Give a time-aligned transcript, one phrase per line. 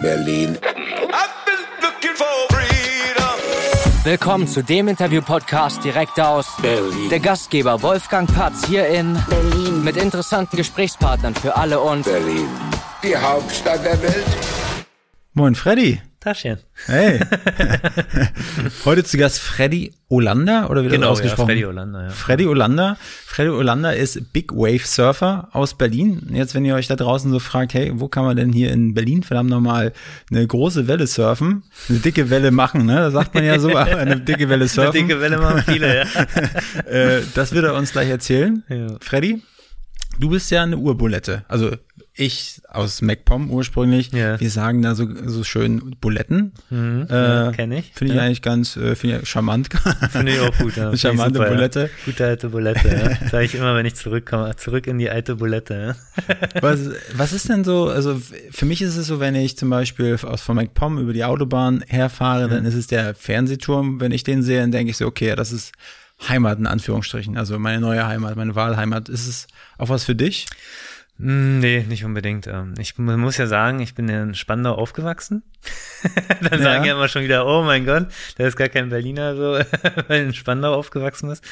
[0.00, 0.58] Berlin.
[4.02, 7.10] Willkommen zu dem Interview-Podcast direkt aus Berlin.
[7.10, 9.84] der Gastgeber Wolfgang Patz hier in Berlin.
[9.84, 12.48] mit interessanten Gesprächspartnern für alle und Berlin.
[13.02, 14.26] Die Hauptstadt der Welt.
[15.34, 16.00] Moin Freddy.
[16.20, 16.58] Taschen.
[16.84, 17.18] Hey.
[18.84, 21.46] Heute zu Gast Freddy Olander oder wie das Genau, ja, ausgesprochen?
[21.48, 22.10] Freddy Olander, ja.
[22.10, 22.98] Freddy Olander.
[23.24, 26.28] Freddy Olander ist Big Wave Surfer aus Berlin.
[26.34, 28.92] Jetzt, wenn ihr euch da draußen so fragt, hey, wo kann man denn hier in
[28.92, 29.94] Berlin verdammt nochmal
[30.30, 32.96] eine große Welle surfen, eine dicke Welle machen, ne?
[32.96, 34.92] Da sagt man ja so, aber eine dicke Welle Eine surfen.
[34.92, 36.04] dicke Welle machen viele, ja.
[36.84, 38.62] äh, das wird er uns gleich erzählen.
[38.68, 38.88] Ja.
[39.00, 39.42] Freddy,
[40.18, 41.44] du bist ja eine Urbulette.
[41.48, 41.70] Also
[42.20, 44.12] ich aus MacPom ursprünglich.
[44.12, 44.38] Ja.
[44.38, 46.52] Wir sagen da so, so schön Buletten.
[46.70, 47.90] Mhm, Äh, ja, kenn ich.
[47.94, 48.24] Finde ich Ja.
[48.26, 49.68] eigentlich ganz äh, ich charmant.
[50.10, 50.76] Finde ich auch gut.
[50.76, 50.96] Ja.
[50.96, 51.80] Charmante super, Bulette.
[51.80, 51.88] Ja.
[52.04, 52.88] Gute alte Bulette,
[53.20, 53.28] ja.
[53.30, 54.54] Sage ich immer, wenn ich zurückkomme.
[54.56, 55.96] Zurück in die alte Bulette,
[56.60, 56.80] was,
[57.14, 60.42] was ist denn so, also für mich ist es so, wenn ich zum Beispiel aus
[60.42, 64.00] von MacPom über die Autobahn herfahre, dann ist es der Fernsehturm.
[64.00, 65.72] Wenn ich den sehe, dann denke ich so, okay, das ist
[66.28, 67.38] Heimat in Anführungsstrichen.
[67.38, 69.08] Also meine neue Heimat, meine Wahlheimat.
[69.08, 69.46] Ist es
[69.78, 70.46] auch was für dich?
[71.20, 72.46] Mm, Nee, nicht unbedingt.
[72.46, 75.42] Ähm, Ich muss ja sagen, ich bin in Spandau aufgewachsen.
[76.40, 76.64] Dann Ja.
[76.64, 78.06] sagen ja immer schon wieder, oh mein Gott,
[78.38, 79.58] der ist gar kein Berliner, so,
[80.08, 81.44] weil in Spandau aufgewachsen ist.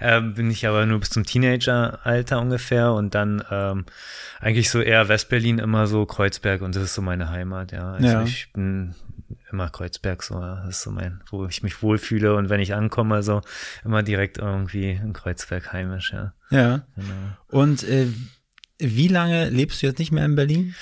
[0.00, 3.84] Ähm, bin ich aber nur bis zum Teenageralter ungefähr und dann ähm,
[4.40, 7.92] eigentlich so eher Westberlin, immer so Kreuzberg und das ist so meine Heimat, ja.
[7.94, 8.22] Also Ja.
[8.22, 8.94] ich bin
[9.50, 13.22] immer Kreuzberg so, das ist so mein, wo ich mich wohlfühle und wenn ich ankomme,
[13.24, 13.40] so
[13.84, 16.32] immer direkt irgendwie in Kreuzberg heimisch, ja.
[16.50, 16.82] Ja.
[16.94, 17.14] Genau.
[17.48, 18.06] Und äh,
[18.78, 20.74] wie lange lebst du jetzt nicht mehr in Berlin?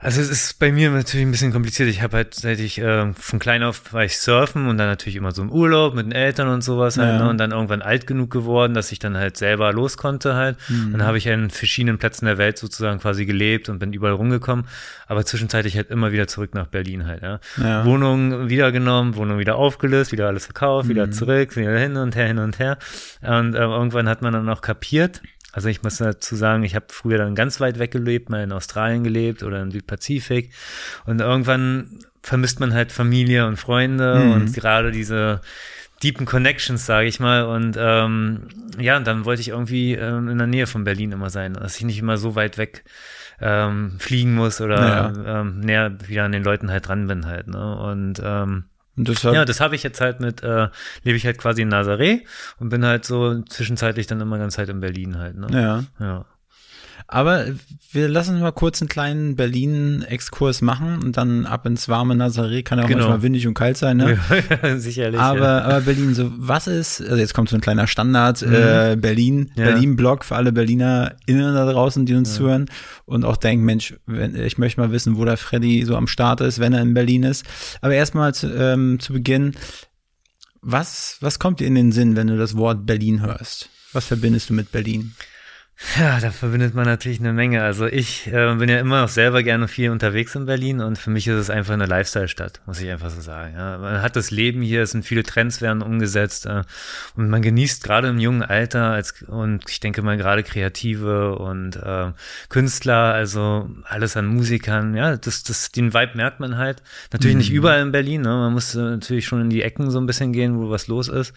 [0.00, 1.88] Also es ist bei mir natürlich ein bisschen kompliziert.
[1.88, 5.16] Ich habe halt, seit ich äh, von klein auf war ich surfen und dann natürlich
[5.16, 7.24] immer so im Urlaub mit den Eltern und sowas halt, Ja.
[7.24, 7.30] ne?
[7.30, 10.58] und dann irgendwann alt genug geworden, dass ich dann halt selber los konnte halt.
[10.68, 10.92] Mhm.
[10.92, 14.66] Dann habe ich in verschiedenen Plätzen der Welt sozusagen quasi gelebt und bin überall rumgekommen,
[15.06, 17.22] aber zwischenzeitlich halt immer wieder zurück nach Berlin halt.
[17.22, 17.40] Ja?
[17.56, 17.84] Ja.
[17.86, 20.90] Wohnung wieder genommen, Wohnung wieder aufgelöst, wieder alles verkauft, Mhm.
[20.90, 22.76] wieder zurück, wieder hin und her, hin und her.
[23.22, 25.22] Und äh, irgendwann hat man dann auch kapiert,
[25.54, 28.52] also ich muss dazu sagen, ich habe früher dann ganz weit weg gelebt, mal in
[28.52, 30.52] Australien gelebt oder im Südpazifik.
[31.06, 34.32] Und irgendwann vermisst man halt Familie und Freunde Mhm.
[34.32, 35.40] und gerade diese
[36.02, 37.44] deepen Connections, sage ich mal.
[37.44, 38.48] Und ähm,
[38.78, 41.76] ja, und dann wollte ich irgendwie ähm, in der Nähe von Berlin immer sein, dass
[41.76, 42.84] ich nicht immer so weit weg
[43.40, 47.46] ähm, fliegen muss oder ähm, näher wieder an den Leuten halt dran bin halt.
[47.48, 47.76] Ne?
[47.76, 48.64] Und ähm,
[48.96, 50.68] deshalb, ja, das habe ich jetzt halt mit, äh,
[51.02, 52.22] lebe ich halt quasi in Nazaré
[52.58, 55.48] und bin halt so zwischenzeitlich dann immer ganz halt in Berlin halt, ne?
[55.52, 55.84] ja.
[56.04, 56.24] Ja.
[57.06, 57.44] Aber
[57.92, 62.62] wir lassen mal kurz einen kleinen Berlin-Exkurs machen und dann ab ins warme Nazaré.
[62.62, 63.00] Kann ja auch Genau.
[63.02, 64.18] manchmal windig und kalt sein, ne?
[64.78, 65.20] Sicherlich.
[65.20, 65.60] Aber, ja.
[65.64, 69.48] aber Berlin, so was ist, also jetzt kommt so ein kleiner Standard, äh, Berlin, Mhm.
[69.54, 69.64] Ja.
[69.66, 72.66] Berlin-Blog für alle BerlinerInnen da draußen, die uns zuhören
[73.04, 76.40] und auch denken, Mensch, wenn, ich möchte mal wissen, wo der Freddy so am Start
[76.40, 77.44] ist, wenn er in Berlin ist.
[77.82, 79.52] Aber erstmal zu, ähm, zu Beginn,
[80.62, 83.68] was, was kommt dir in den Sinn, wenn du das Wort Berlin hörst?
[83.92, 85.12] Was verbindest du mit Berlin?
[85.98, 87.62] Ja, da verbindet man natürlich eine Menge.
[87.62, 91.10] Also ich äh, bin ja immer noch selber gerne viel unterwegs in Berlin und für
[91.10, 93.54] mich ist es einfach eine Lifestyle-Stadt, muss ich einfach so sagen.
[93.56, 93.78] Ja.
[93.78, 96.62] Man hat das Leben hier, es sind viele Trends werden umgesetzt äh,
[97.16, 101.76] und man genießt gerade im jungen Alter als und ich denke mal gerade Kreative und
[101.76, 102.12] äh,
[102.48, 106.82] Künstler, also alles an Musikern, ja, das, das, den Vibe merkt man halt.
[107.12, 108.28] Natürlich nicht überall in Berlin, ne?
[108.28, 111.08] man muss äh, natürlich schon in die Ecken so ein bisschen gehen, wo was los
[111.08, 111.34] ist.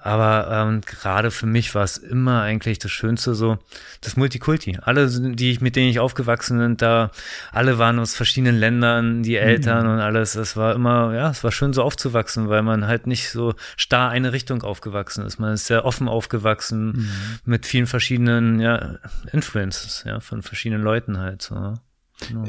[0.00, 3.58] Aber ähm, gerade für mich war es immer eigentlich das Schönste so,
[4.00, 4.78] das Multikulti.
[4.82, 7.10] Alle, die ich, mit denen ich aufgewachsen bin, da,
[7.52, 10.34] alle waren aus verschiedenen Ländern, die Eltern und alles.
[10.34, 14.10] Es war immer, ja, es war schön so aufzuwachsen, weil man halt nicht so starr
[14.10, 15.38] eine Richtung aufgewachsen ist.
[15.38, 17.10] Man ist sehr offen aufgewachsen
[17.44, 18.96] mit vielen verschiedenen, ja,
[19.32, 21.54] Influences, ja, von verschiedenen Leuten halt, so.
[21.54, 21.74] ja.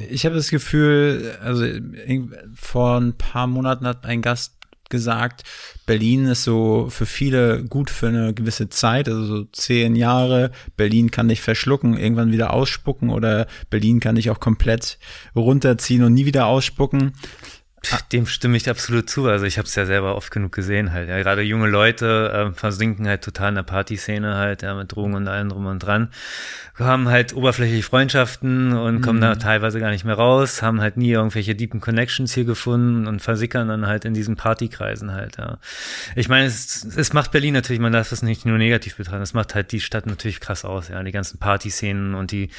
[0.09, 4.53] Ich habe das Gefühl, also irg- vor ein paar Monaten hat ein Gast
[4.89, 5.43] gesagt,
[5.85, 10.51] Berlin ist so für viele gut für eine gewisse Zeit, also so zehn Jahre.
[10.77, 14.97] Berlin kann dich verschlucken, irgendwann wieder ausspucken oder Berlin kann dich auch komplett
[15.35, 17.13] runterziehen und nie wieder ausspucken.
[18.11, 19.27] Dem stimme ich absolut zu.
[19.27, 21.09] Also ich habe es ja selber oft genug gesehen halt.
[21.09, 25.13] Ja, gerade junge Leute äh, versinken halt total in der Partyszene halt, ja, mit Drogen
[25.15, 26.09] und allem drum und dran.
[26.77, 31.11] Haben halt oberflächliche Freundschaften und kommen da teilweise gar nicht mehr raus, haben halt nie
[31.11, 35.57] irgendwelche deepen Connections hier gefunden und versickern dann halt in diesen Partykreisen halt, ja.
[36.15, 39.33] Ich meine, es, es macht Berlin natürlich, man darf das nicht nur negativ betrachten, es
[39.33, 41.01] macht halt die Stadt natürlich krass aus, ja.
[41.01, 42.49] Die ganzen Partyszenen und die,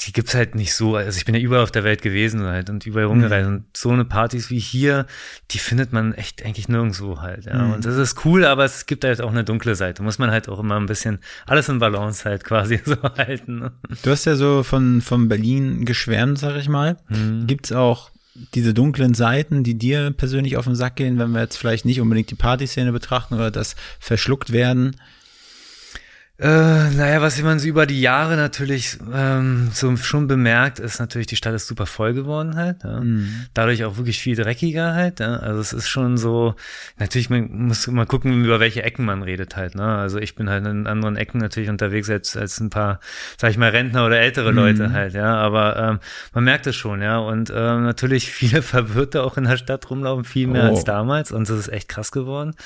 [0.00, 0.96] die gibt's halt nicht so.
[0.96, 3.48] Also ich bin ja überall auf der Welt gewesen halt und überall rumgereist.
[3.48, 5.06] Und so eine Partys wie hier,
[5.50, 7.46] die findet man echt eigentlich nirgendwo halt.
[7.46, 7.74] Ja.
[7.74, 10.02] Und das ist cool, aber es gibt halt auch eine dunkle Seite.
[10.02, 13.58] Muss man halt auch immer ein bisschen alles in Balance halt quasi so halten.
[13.58, 13.72] Ne?
[14.02, 16.96] Du hast ja so von, von Berlin geschwärmt, sag ich mal.
[17.46, 18.10] Gibt's auch
[18.54, 22.00] diese dunklen Seiten, die dir persönlich auf den Sack gehen, wenn wir jetzt vielleicht nicht
[22.00, 24.96] unbedingt die Partyszene betrachten oder das verschluckt werden?
[26.36, 31.28] Äh, naja, was man so über die Jahre natürlich ähm, so schon bemerkt, ist natürlich,
[31.28, 32.82] die Stadt ist super voll geworden halt.
[32.82, 33.02] Ja.
[33.02, 33.46] Mhm.
[33.54, 35.20] Dadurch auch wirklich viel dreckiger halt.
[35.20, 35.36] Ja.
[35.36, 36.56] Also es ist schon so,
[36.98, 39.76] natürlich, man muss mal gucken, über welche Ecken man redet halt.
[39.76, 39.84] Ne?
[39.84, 42.98] Also ich bin halt in anderen Ecken natürlich unterwegs als, als ein paar,
[43.38, 44.58] sag ich mal, Rentner oder ältere mhm.
[44.58, 45.36] Leute halt, ja.
[45.36, 46.00] Aber ähm,
[46.32, 47.18] man merkt es schon, ja.
[47.18, 50.74] Und ähm, natürlich viele Verwirrte auch in der Stadt rumlaufen, viel mehr oh.
[50.74, 51.30] als damals.
[51.30, 52.56] Und das ist echt krass geworden.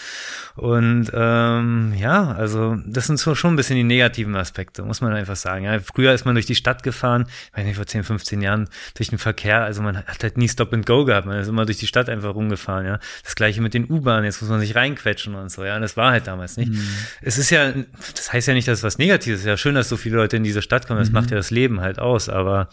[0.56, 5.36] Und ähm, ja, also das sind so schon bisschen die negativen Aspekte, muss man einfach
[5.36, 5.64] sagen.
[5.64, 8.68] Ja, früher ist man durch die Stadt gefahren, ich weiß nicht, vor 10, 15 Jahren
[8.94, 11.66] durch den Verkehr, also man hat halt nie Stop and Go gehabt, man ist immer
[11.66, 12.98] durch die Stadt einfach rumgefahren, ja.
[13.22, 15.78] Das gleiche mit den U-Bahnen, jetzt muss man sich reinquetschen und so, ja.
[15.78, 16.72] Das war halt damals nicht.
[16.72, 16.88] Mhm.
[17.20, 17.72] Es ist ja,
[18.14, 19.46] das heißt ja nicht, dass es was Negatives ist.
[19.46, 21.14] Ja schön, dass so viele Leute in diese Stadt kommen, das mhm.
[21.14, 22.68] macht ja das Leben halt aus, aber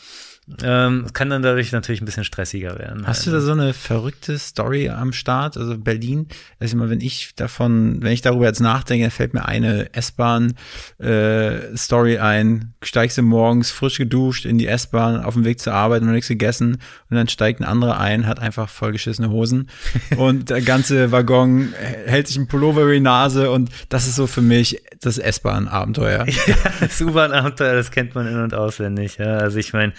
[0.62, 3.08] ähm, kann dann dadurch natürlich ein bisschen stressiger werden.
[3.08, 5.58] Hast du da so eine verrückte Story am Start?
[5.58, 6.28] Also Berlin,
[6.60, 12.20] also immer, wenn ich davon, wenn ich darüber jetzt nachdenke, fällt mir eine S-Bahn-Story äh,
[12.20, 12.76] ein.
[12.84, 16.28] Steigst du morgens frisch geduscht in die S-Bahn auf dem Weg zur Arbeit und nichts
[16.28, 16.78] gegessen
[17.10, 19.72] und dann steigt ein anderer ein, hat einfach vollgeschissene Hosen
[20.18, 21.74] und der ganze Waggon
[22.06, 26.28] hält sich ein Pullover über die Nase und das ist so für mich das S-Bahn-Abenteuer.
[26.46, 29.18] Ja, das U-Bahn-Abenteuer, das kennt man in- und auswendig.
[29.18, 29.38] Ja.
[29.38, 29.94] Also ich meine,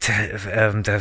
[0.00, 0.12] da,
[0.52, 1.00] ähm, da,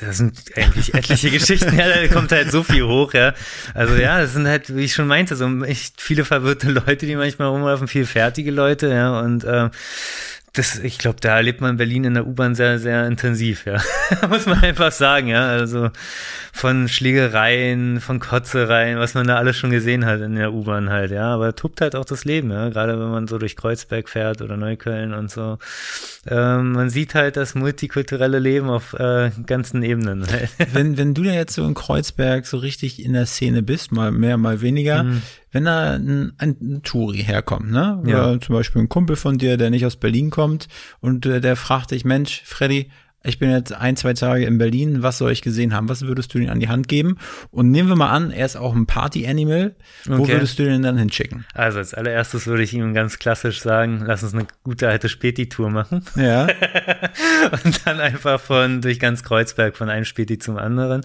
[0.00, 3.34] da sind eigentlich etliche Geschichten, ja, da kommt halt so viel hoch, ja.
[3.74, 7.16] Also ja, das sind halt, wie ich schon meinte, so echt viele verwirrte Leute, die
[7.16, 9.70] manchmal rumlaufen, viel fertige Leute, ja, und ähm,
[10.54, 13.80] das, ich glaube, da erlebt man Berlin in der U-Bahn sehr, sehr intensiv, ja.
[14.28, 15.46] Muss man einfach sagen, ja.
[15.46, 15.88] Also
[16.52, 21.10] von Schlägereien, von Kotzereien, was man da alles schon gesehen hat in der U-Bahn halt,
[21.10, 21.32] ja.
[21.32, 22.68] Aber tobt halt auch das Leben, ja.
[22.68, 25.56] Gerade wenn man so durch Kreuzberg fährt oder Neukölln und so.
[26.26, 30.26] Ähm, man sieht halt das multikulturelle Leben auf äh, ganzen Ebenen.
[30.72, 34.10] wenn, wenn du ja jetzt so in Kreuzberg so richtig in der Szene bist, mal
[34.10, 35.22] mehr, mal weniger, mhm
[35.52, 37.98] wenn da ein, ein, Touri herkommt, ne?
[38.02, 38.40] Oder ja.
[38.40, 40.68] zum Beispiel ein Kumpel von dir, der nicht aus Berlin kommt
[41.00, 42.90] und äh, der fragt dich, Mensch, Freddy,
[43.24, 45.88] ich bin jetzt ein, zwei Tage in Berlin, was soll ich gesehen haben?
[45.88, 47.18] Was würdest du ihm an die Hand geben?
[47.50, 49.74] Und nehmen wir mal an, er ist auch ein Party-Animal.
[50.06, 50.32] Wo okay.
[50.32, 51.44] würdest du den dann hinschicken?
[51.54, 55.70] Also als allererstes würde ich ihm ganz klassisch sagen, lass uns eine gute alte Späti-Tour
[55.70, 56.04] machen.
[56.16, 56.42] Ja.
[57.64, 61.02] und dann einfach von durch ganz Kreuzberg von einem Späti zum anderen.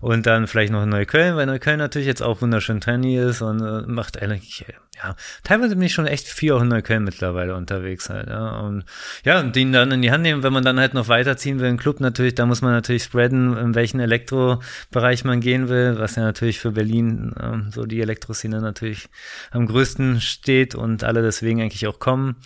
[0.00, 3.60] Und dann vielleicht noch in Neukölln, weil Neukölln natürlich jetzt auch wunderschön trendy ist und
[3.60, 4.64] äh, macht eigentlich
[5.02, 8.60] ja, teilweise bin ich schon echt viel auch in Neukölln mittlerweile unterwegs halt, ja.
[8.60, 8.84] Und
[9.24, 11.68] ja, und den dann in die Hand nehmen, wenn man dann halt noch weiterziehen will,
[11.68, 16.16] im Club natürlich, da muss man natürlich spreaden, in welchen Elektrobereich man gehen will, was
[16.16, 19.08] ja natürlich für Berlin ähm, so die Elektroszene natürlich
[19.50, 22.36] am größten steht und alle deswegen eigentlich auch kommen.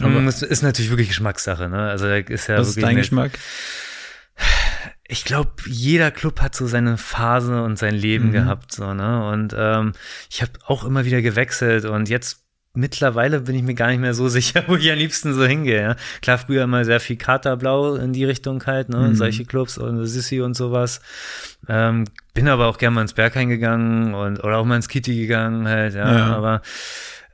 [0.00, 1.88] Aber es ist natürlich wirklich Geschmackssache, ne?
[1.88, 2.68] Also ist ja was.
[2.68, 3.32] Ist dein Geschmack?
[5.08, 8.32] ich glaube, jeder Club hat so seine Phase und sein Leben mhm.
[8.32, 9.26] gehabt, so, ne?
[9.28, 9.94] Und ähm,
[10.30, 12.44] ich habe auch immer wieder gewechselt und jetzt
[12.78, 15.82] mittlerweile bin ich mir gar nicht mehr so sicher, wo ich am liebsten so hingehe.
[15.82, 15.96] Ja?
[16.22, 19.08] Klar, früher immer sehr viel Katerblau in die Richtung halt, ne?
[19.08, 19.14] Mhm.
[19.14, 21.00] Solche Clubs und Sissy und sowas.
[21.68, 22.04] Ähm,
[22.34, 25.66] bin aber auch gerne mal ins Berghain gegangen und oder auch mal ins Kitty gegangen
[25.66, 26.16] halt, ja.
[26.16, 26.36] ja.
[26.36, 26.62] Aber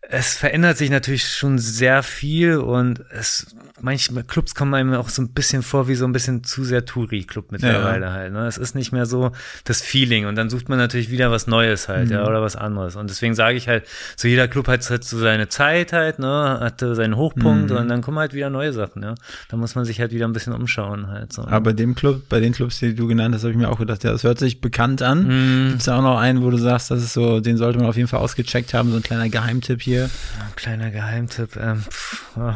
[0.08, 5.20] es verändert sich natürlich schon sehr viel und es manche Clubs kommen einem auch so
[5.20, 8.12] ein bisschen vor wie so ein bisschen zu sehr Touri-Club mittlerweile ja.
[8.12, 8.32] halt.
[8.32, 8.46] Ne?
[8.46, 9.32] Es ist nicht mehr so
[9.64, 12.12] das Feeling und dann sucht man natürlich wieder was Neues halt, mhm.
[12.12, 12.96] ja, oder was anderes.
[12.96, 13.84] Und deswegen sage ich halt,
[14.16, 17.76] so jeder Club hat halt so seine Zeit halt, ne, hatte seinen Hochpunkt mhm.
[17.76, 19.14] und dann kommen halt wieder neue Sachen, ja.
[19.48, 21.32] Da muss man sich halt wieder ein bisschen umschauen halt.
[21.32, 21.42] So?
[21.42, 23.78] Aber bei dem Club, bei den Clubs, die du genannt hast, habe ich mir auch
[23.78, 25.26] gedacht, ja, das hört sich bekannt an.
[25.26, 25.68] Mhm.
[25.70, 27.96] Gibt es auch noch einen, wo du sagst, das ist so, den sollte man auf
[27.96, 29.93] jeden Fall ausgecheckt haben, so ein kleiner Geheimtipp hier?
[30.02, 32.54] Ein kleiner Geheimtipp, ähm, pff, oh.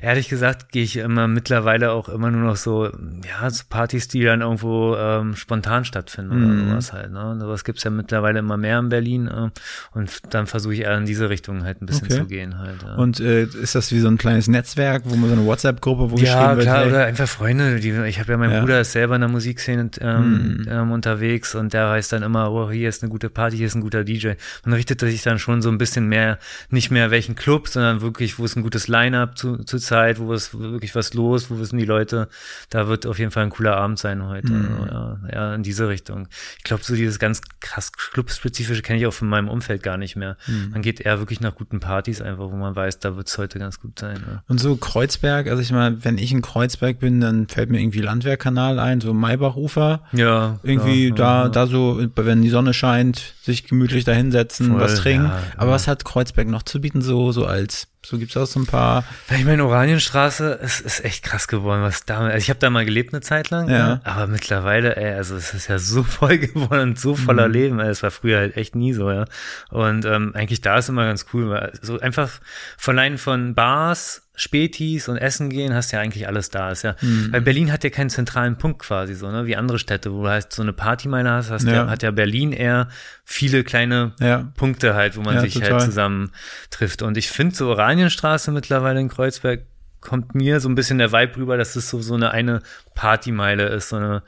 [0.00, 4.22] Ehrlich gesagt gehe ich immer mittlerweile auch immer nur noch so, ja, so Partys, die
[4.22, 6.70] dann irgendwo ähm, spontan stattfinden oder mhm.
[6.70, 7.12] sowas halt.
[7.12, 7.36] Ne?
[7.40, 9.50] Sowas gibt's ja mittlerweile immer mehr in Berlin äh,
[9.92, 12.18] und dann versuche ich eher in diese Richtung halt ein bisschen okay.
[12.18, 12.82] zu gehen halt.
[12.82, 12.94] Ja.
[12.96, 16.16] Und äh, ist das wie so ein kleines Netzwerk, wo man so eine WhatsApp-Gruppe, wo
[16.16, 16.66] ja, wird?
[16.66, 17.80] Ja, klar, oder einfach Freunde.
[17.80, 18.60] Die, ich habe ja, mein ja.
[18.60, 20.68] Bruder ist selber in der Musikszene ähm, mhm.
[20.68, 23.74] ähm, unterwegs und der weiß dann immer, oh, hier ist eine gute Party, hier ist
[23.74, 24.32] ein guter DJ.
[24.64, 26.38] Man richtet sich dann schon so ein bisschen mehr,
[26.70, 30.32] nicht mehr welchen Club, sondern wirklich, wo ist ein gutes Line-Up zu zur Zeit, wo
[30.32, 32.28] ist wirklich was los, wo wissen die Leute,
[32.70, 34.52] da wird auf jeden Fall ein cooler Abend sein heute.
[34.52, 34.66] Mhm.
[34.72, 36.28] Also, ja, ja, in diese Richtung.
[36.58, 40.16] Ich glaube, so dieses ganz krass clubspezifische kenne ich auch von meinem Umfeld gar nicht
[40.16, 40.36] mehr.
[40.46, 40.70] Mhm.
[40.72, 43.58] Man geht eher wirklich nach guten Partys einfach, wo man weiß, da wird es heute
[43.58, 44.22] ganz gut sein.
[44.26, 44.42] Ja.
[44.48, 48.00] Und so Kreuzberg, also ich meine, wenn ich in Kreuzberg bin, dann fällt mir irgendwie
[48.00, 50.02] Landwehrkanal ein, so Maybachufer.
[50.12, 50.58] Ja.
[50.62, 55.30] Irgendwie ja, da, da so, wenn die Sonne scheint, sich gemütlich da hinsetzen, was trinken.
[55.56, 58.66] Aber was hat Kreuzberg noch zu bieten, so, so als So gibt's auch so ein
[58.66, 59.04] paar.
[59.30, 62.18] Ich meine, Oranienstraße ist, ist echt krass geworden, was da.
[62.20, 63.76] Also ich habe da mal gelebt eine Zeit lang, Ja.
[63.78, 64.00] ja.
[64.02, 67.52] aber mittlerweile, ey, also es ist ja so voll geworden und so voller Mhm.
[67.54, 67.80] Leben.
[67.80, 69.24] Es war früher halt echt nie so, ja.
[69.70, 72.30] Und ähm, eigentlich da ist immer ganz cool, weil so einfach
[72.76, 76.70] verleihen von Bars, Spätis und Essen gehen, hast ja eigentlich alles da.
[76.70, 77.32] Ist ja, Mhm.
[77.32, 80.28] weil Berlin hat ja keinen zentralen Punkt quasi so, ne, wie andere Städte, wo du
[80.28, 81.72] halt so eine Partymeile hast, hast Ja.
[81.74, 81.90] ja.
[81.90, 82.88] hat ja Berlin eher
[83.24, 84.50] viele kleine Ja.
[84.56, 85.72] Punkte halt, wo man Ja, sich total.
[85.72, 86.30] halt zusammen
[86.70, 87.02] trifft.
[87.02, 89.64] Und ich finde so Oranienstraße mittlerweile in Kreuzberg
[90.00, 92.60] kommt mir so ein bisschen der Vibe rüber, dass es so, so eine eine
[92.94, 94.22] Partymeile ist, so eine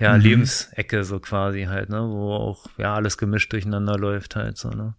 [0.00, 0.22] ja, Mhm.
[0.22, 4.94] Lebensecke so quasi halt, ne, wo auch ja alles gemischt durcheinander läuft halt so, ne.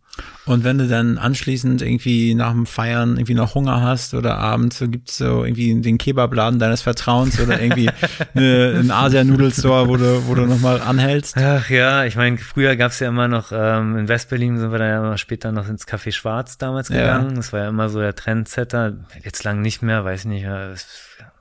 [0.45, 4.77] Und wenn du dann anschließend irgendwie nach dem Feiern irgendwie noch Hunger hast oder abends,
[4.79, 7.89] so gibt's so irgendwie den Kebabladen deines Vertrauens oder irgendwie
[8.35, 11.37] eine, einen Asia-Nudel-Store, wo du, wo du nochmal anhältst.
[11.37, 14.87] Ach ja, ich meine, früher gab's ja immer noch, ähm, in Westberlin sind wir da
[14.87, 16.95] ja immer später noch ins Café Schwarz damals Ja.
[16.97, 17.35] gegangen.
[17.35, 18.97] Das war ja immer so der Trendsetter.
[19.23, 20.45] Jetzt lang nicht mehr, weiß nicht.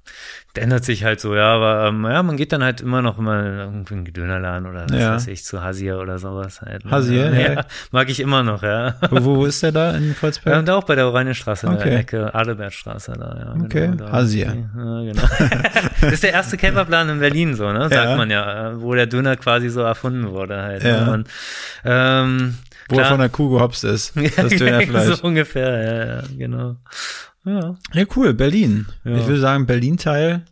[0.08, 3.00] Ja, das ändert sich halt so, ja, aber ähm, ja, man geht dann halt immer
[3.00, 5.14] noch in irgendwie einen Dönerladen oder was Ja.
[5.14, 6.84] weiß ich, zu Hasier oder sowas halt.
[6.84, 6.90] ne?
[6.90, 7.64] Hasier, ja, ja.
[7.92, 8.94] Mag ich immer noch, ja.
[9.10, 10.58] Wo, wo ist der da in Ja, Kreuzberg?
[10.58, 11.90] und auch bei der Oranienstraße in Okay.
[11.90, 13.64] der Ecke, Adelbertstraße da, ja.
[13.64, 14.10] Okay, da.
[14.10, 14.46] Hasier.
[14.76, 15.22] Ja, genau.
[16.00, 17.82] das ist der erste Kebabladen in Berlin, so, ne?
[17.88, 18.16] Sagt Ja.
[18.16, 20.82] man ja, äh, wo der Döner quasi so erfunden wurde halt.
[20.82, 21.04] Ja.
[21.04, 21.12] Ne?
[21.12, 21.28] Und,
[21.84, 22.54] ähm,
[22.88, 24.14] Wo er von der Kuh gehopst ist.
[24.36, 25.16] Das Dönerfleisch.
[25.18, 26.76] so ungefähr, ja, ja, genau.
[27.48, 28.86] Ja, Ja, cool, Berlin.
[29.04, 29.16] Ja.
[29.16, 30.44] Ich würde sagen, Berlin-Teil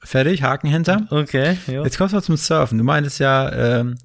[0.00, 1.06] fertig, Haken hinter.
[1.10, 1.82] okay, ja.
[1.84, 2.78] Jetzt kommst du mal zum Surfen.
[2.78, 3.96] Du meintest ja, ähm,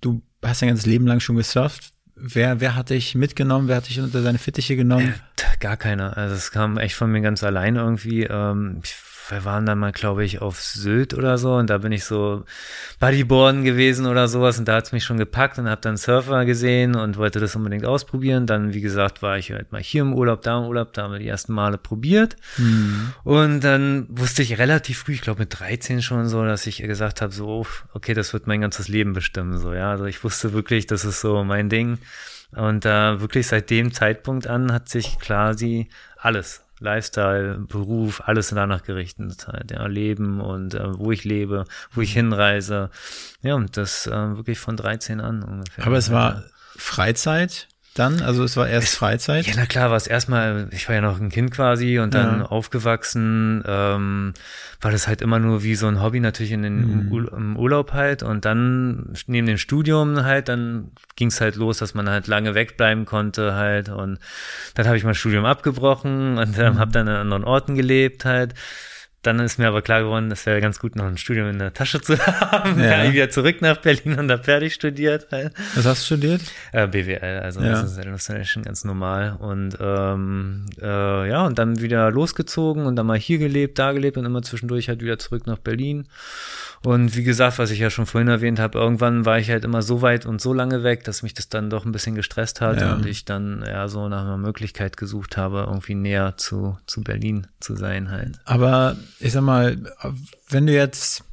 [0.00, 1.92] du hast dein ganzes Leben lang schon gesurft.
[2.16, 3.68] Wer, wer hat dich mitgenommen?
[3.68, 5.14] Wer hat dich unter seine Fittiche genommen?
[5.60, 6.16] Gar keiner.
[6.16, 8.24] Also es kam echt von mir ganz allein irgendwie.
[8.24, 8.94] Ähm, ich-
[9.32, 12.44] wir waren dann mal, glaube ich, auf Sylt oder so und da bin ich so
[13.00, 16.94] Bodyboarden gewesen oder sowas und da hat's mich schon gepackt und habe dann Surfer gesehen
[16.94, 18.46] und wollte das unbedingt ausprobieren.
[18.46, 21.12] Dann, wie gesagt, war ich halt mal hier im Urlaub, da im Urlaub, da haben
[21.12, 22.36] wir die ersten Male probiert.
[23.24, 27.22] Und dann wusste ich relativ früh, ich glaube mit 13 schon so, dass ich gesagt
[27.22, 29.58] habe, so, okay, das wird mein ganzes Leben bestimmen.
[29.58, 29.90] So, ja.
[29.90, 31.98] Also ich wusste wirklich, das ist so mein Ding.
[32.54, 38.82] Und äh, wirklich seit dem Zeitpunkt an hat sich quasi alles, Lifestyle, Beruf, alles danach
[38.82, 39.46] gerichtet.
[39.48, 42.90] Halt, ja, Leben und äh, wo ich lebe, wo ich hinreise.
[43.42, 45.86] Ja, und das äh, wirklich von 13 an ungefähr.
[45.86, 46.42] Aber es war
[46.76, 48.22] Freizeit dann?
[48.22, 49.46] Also es war erst Freizeit?
[49.46, 52.40] Ja, na klar, war es erstmal, ich war ja noch ein Kind quasi und dann
[52.40, 52.46] Ja.
[52.46, 54.32] aufgewachsen, ähm,
[54.80, 56.90] war das halt immer nur wie so ein Hobby natürlich in den, Mhm.
[56.92, 61.56] im, Ur- im Urlaub halt und dann neben dem Studium halt, dann ging es halt
[61.56, 64.18] los, dass man halt lange wegbleiben konnte halt und
[64.74, 68.54] dann habe ich mein Studium abgebrochen und ähm, habe dann an anderen Orten gelebt halt.
[69.22, 71.72] Dann ist mir aber klar geworden, es wäre ganz gut, noch ein Studium in der
[71.72, 72.80] Tasche zu haben.
[72.82, 73.04] Ja.
[73.04, 75.28] Dann wieder zurück nach Berlin und da fertig studiert.
[75.30, 76.40] Was hast du studiert?
[76.72, 77.70] Äh, BWL, also Ja.
[77.70, 79.36] das ist Illustration ganz normal.
[79.38, 84.16] Und ähm, äh, ja, und dann wieder losgezogen und dann mal hier gelebt, da gelebt
[84.16, 86.08] und immer zwischendurch halt wieder zurück nach Berlin.
[86.84, 89.82] Und wie gesagt, was ich ja schon vorhin erwähnt habe, irgendwann war ich halt immer
[89.82, 92.80] so weit und so lange weg, dass mich das dann doch ein bisschen gestresst hat
[92.80, 92.94] Ja.
[92.94, 97.46] und ich dann ja so nach einer Möglichkeit gesucht habe, irgendwie näher zu, zu Berlin
[97.60, 98.40] zu sein halt.
[98.44, 99.76] Aber ich sag mal,
[100.48, 101.24] wenn du jetzt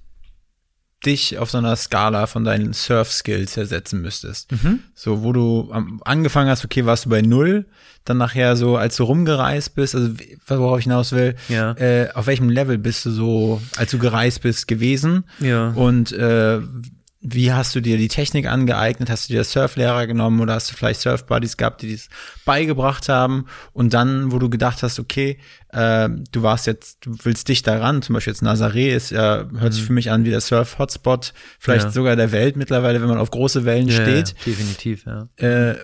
[1.05, 4.79] dich auf so einer Skala von deinen Surf-Skills ersetzen müsstest, Mhm.
[4.95, 5.71] so wo du
[6.03, 7.65] angefangen hast, okay, warst du bei null,
[8.05, 10.09] dann nachher so, als du rumgereist bist, also
[10.47, 11.71] worauf ich hinaus will, Ja.
[11.73, 15.23] äh, auf welchem Level bist du so, als du gereist bist, gewesen?
[15.39, 15.69] Ja.
[15.69, 16.59] Und äh,
[17.21, 19.09] wie hast du dir die Technik angeeignet?
[19.09, 22.07] Hast du dir Surflehrer genommen oder hast du vielleicht Surfbuddies gehabt, die dies
[22.45, 23.45] beigebracht haben?
[23.73, 25.37] Und dann, wo du gedacht hast, okay,
[25.73, 29.73] äh, du warst jetzt, du willst dich daran, zum Beispiel jetzt Nazaré ist ja, hört
[29.73, 31.89] sich für mich an wie der Surf-Hotspot, vielleicht Mhm.
[31.89, 31.93] Ja.
[31.93, 34.29] sogar der Welt mittlerweile, wenn man auf große Wellen Ja, steht.
[34.29, 35.27] Ja, definitiv, ja.
[35.35, 35.75] Äh,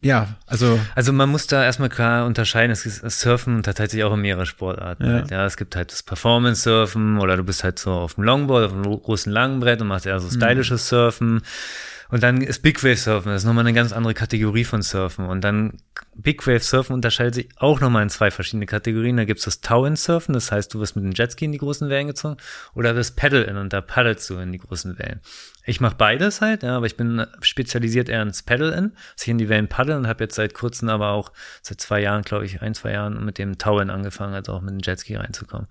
[0.00, 4.14] ja, also Also man muss da erstmal klar unterscheiden, es ist Surfen unterteilt sich auch
[4.14, 5.04] in mehrere Sportarten.
[5.04, 5.12] Ja.
[5.12, 8.66] Halt, ja, es gibt halt das Performance-Surfen oder du bist halt so auf dem Longboard,
[8.66, 11.42] auf einem großen Langbrett und machst eher so stylisches Surfen.
[12.10, 15.26] Und dann ist Big Wave Surfen, das ist nochmal eine ganz andere Kategorie von Surfen.
[15.26, 15.74] Und dann
[16.14, 19.18] Big Wave Surfen unterscheidet sich auch nochmal in zwei verschiedene Kategorien.
[19.18, 21.90] Da gibt's das Tow-In Surfen, das heißt, du wirst mit dem Jetski in die großen
[21.90, 22.38] Wellen gezogen,
[22.74, 25.20] oder das Paddle-In und da paddelst du in die großen Wellen.
[25.68, 29.36] Ich mache beides halt, ja, aber ich bin spezialisiert eher ins Paddle-In, dass ich in
[29.36, 32.62] die Wellen paddle und habe jetzt seit kurzem aber auch seit zwei Jahren, glaube ich,
[32.62, 35.66] ein, zwei Jahren mit dem Tow-In angefangen, also auch mit dem Jetski reinzukommen.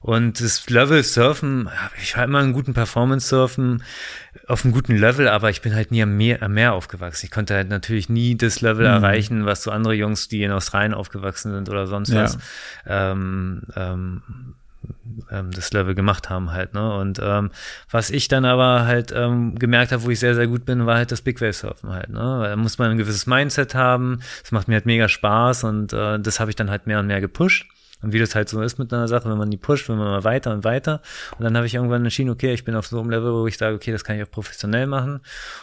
[0.00, 1.70] Und das Level Surfen,
[2.02, 3.82] ich war immer einen guten Performance-Surfen
[4.46, 7.24] auf einem guten Level, aber ich bin halt nie am Meer, am Meer aufgewachsen.
[7.24, 10.92] Ich konnte halt natürlich nie das Level erreichen, was so andere Jungs, die in Australien
[10.92, 12.24] aufgewachsen sind oder sonst Ja.
[12.24, 12.38] was,
[12.86, 14.22] ähm, ähm,
[15.30, 16.94] ähm, das Level gemacht haben halt, ne?
[16.94, 17.50] Und ähm,
[17.90, 20.96] was ich dann aber halt ähm, gemerkt habe, wo ich sehr, sehr gut bin, war
[20.96, 22.36] halt das Big Wave Surfen halt, ne?
[22.40, 25.92] Weil da muss man ein gewisses Mindset haben, es macht mir halt mega Spaß und
[25.92, 27.66] äh, das habe ich dann halt mehr und mehr gepusht.
[28.02, 30.08] Und wie das halt so ist mit einer Sache, wenn man die pusht, wenn man
[30.08, 31.02] mal weiter und weiter.
[31.38, 33.58] Und dann habe ich irgendwann entschieden, okay, ich bin auf so einem Level, wo ich
[33.58, 35.20] sage, okay, das kann ich auch professionell machen.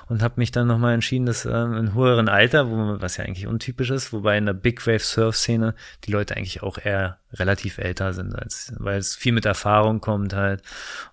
[0.07, 3.25] Und habe mich dann nochmal entschieden, dass ähm, in höheren Alter, wo man, was ja
[3.25, 5.73] eigentlich untypisch ist, wobei in der Big Wave Surf Szene
[6.05, 10.33] die Leute eigentlich auch eher relativ älter sind, als, weil es viel mit Erfahrung kommt
[10.33, 10.61] halt.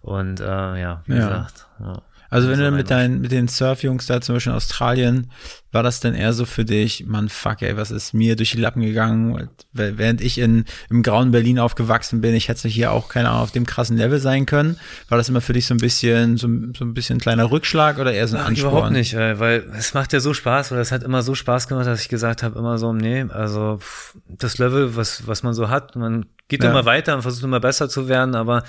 [0.03, 1.19] Und äh, ja, wie Ja.
[1.19, 1.67] gesagt.
[1.81, 2.03] Ja.
[2.31, 5.31] Also wenn So du mit deinen, mit den Surfjungs da zum Beispiel in Australien,
[5.71, 8.59] war das dann eher so für dich, man fuck ey, was ist mir durch die
[8.61, 13.29] Lappen gegangen, während ich in, im grauen Berlin aufgewachsen bin, ich hätte hier auch, keine
[13.31, 14.77] Ahnung, auf dem krassen Level sein können.
[15.09, 17.99] War das immer für dich so ein bisschen, so, so ein bisschen ein kleiner Rückschlag
[17.99, 18.73] oder eher so ein Ach, Ansporn?
[18.73, 21.87] überhaupt nicht, weil es macht ja so Spaß oder es hat immer so Spaß gemacht,
[21.87, 23.81] dass ich gesagt habe, immer so, nee, also
[24.29, 26.71] das Level, was, was man so hat, man geht Ja.
[26.71, 28.63] immer weiter und versucht immer besser zu werden, aber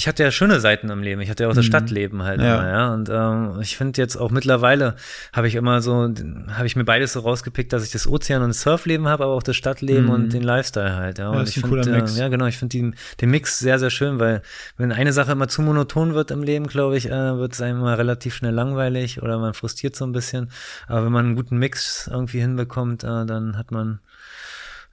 [0.00, 1.20] ich hatte ja schöne Seiten im Leben.
[1.20, 2.44] Ich hatte ja auch das Stadtleben halt Mhm.
[2.46, 2.54] Ja.
[2.60, 2.94] immer, ja.
[2.94, 4.94] Und ähm, ich finde jetzt auch mittlerweile
[5.32, 5.92] habe ich immer so,
[6.52, 9.32] habe ich mir beides so rausgepickt, dass ich das Ozean- und das Surfleben habe, aber
[9.34, 11.28] auch das Stadtleben und den Lifestyle halt, ja.
[11.30, 11.40] Und Mhm.
[11.40, 12.16] das ist ich ein cooler finde, Mix.
[12.16, 14.42] äh, ja genau, ich finde den, den Mix sehr, sehr schön, weil
[14.76, 17.80] wenn eine Sache immer zu monoton wird im Leben, glaube ich, äh, wird es einem
[17.80, 20.50] immer relativ schnell langweilig oder man frustriert so ein bisschen.
[20.86, 23.98] Aber wenn man einen guten Mix irgendwie hinbekommt, äh, dann hat man,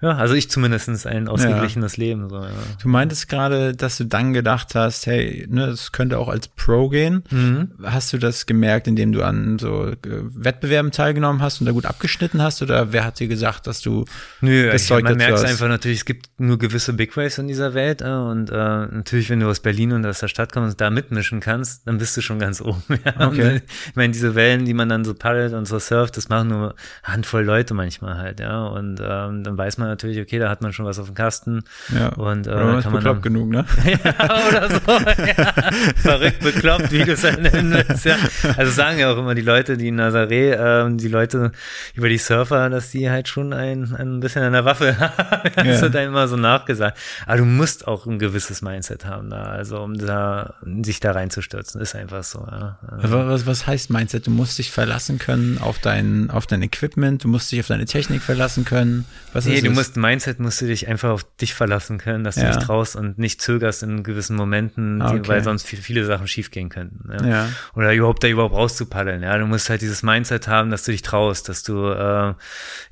[0.02, 2.30] ja, also ich zumindestens ein ausgeglichenes Leben.
[2.30, 2.50] So, ja.
[2.82, 6.90] Du meintest gerade, dass du dann gedacht hast, hey, ne, das könnte auch als Pro
[6.90, 7.24] gehen.
[7.32, 7.72] Mhm.
[7.82, 11.86] Hast du das gemerkt, indem du an so äh, Wettbewerben teilgenommen hast und da gut
[11.86, 12.62] abgeschnitten hast?
[12.62, 14.04] Oder wer hat dir gesagt, dass du
[14.42, 17.48] Nö, das ich, Zeug man merkt einfach natürlich, es gibt nur gewisse Big Waves in
[17.48, 20.74] dieser Welt äh, und äh, natürlich, wenn du aus Berlin und aus der Stadt kommst
[20.74, 22.84] und da mitmischen kannst, dann bist du schon ganz oben.
[23.06, 23.28] Ja.
[23.28, 23.62] Okay.
[23.90, 26.75] Ich meine, diese Wellen, die man dann so paddelt und so surft, das machen nur
[27.04, 28.66] Handvoll Leute manchmal halt, ja.
[28.66, 31.63] Und ähm, dann weiß man natürlich, okay, da hat man schon was auf dem Kasten.
[31.94, 33.65] ja, Und äh, oder man dann ist kann man bekloppt dann, genug, ne?
[34.04, 35.25] ja, oder so.
[35.25, 35.54] Ja.
[35.96, 38.15] Verrückt bekloppt, wie du es dann nennen willst, ja.
[38.58, 41.51] Also sagen ja auch immer die Leute, die in Nazaré, ähm, die Leute
[41.94, 45.51] über die Surfer, dass die halt schon ein, ein bisschen an der Waffe haben.
[45.56, 45.82] Das Ja.
[45.82, 46.98] wird einem immer so nachgesagt.
[47.25, 51.82] Aber du musst auch ein gewisses Mindset haben da, also um da, sich da reinzustürzen.
[51.82, 52.77] Ist einfach so, ja.
[52.89, 54.27] Was, was, was heißt Mindset?
[54.27, 57.86] Du musst dich verlassen können auf dein, auf dein Equipment, du musst dich auf deine
[57.86, 59.06] Technik verlassen können.
[59.34, 59.67] Was Nee, ist du?
[59.76, 62.52] Musst Mindset musst du dich einfach auf dich verlassen können, dass du Ja.
[62.52, 65.28] dich traust und nicht zögerst in gewissen Momenten, Ah, die, okay.
[65.28, 67.10] weil sonst viel, viele Sachen schiefgehen könnten.
[67.12, 67.26] Ja.
[67.28, 67.50] Ja.
[67.76, 69.22] Oder überhaupt da überhaupt rauszupaddeln.
[69.24, 72.34] Ja, du musst halt dieses Mindset haben, dass du dich traust, dass du äh,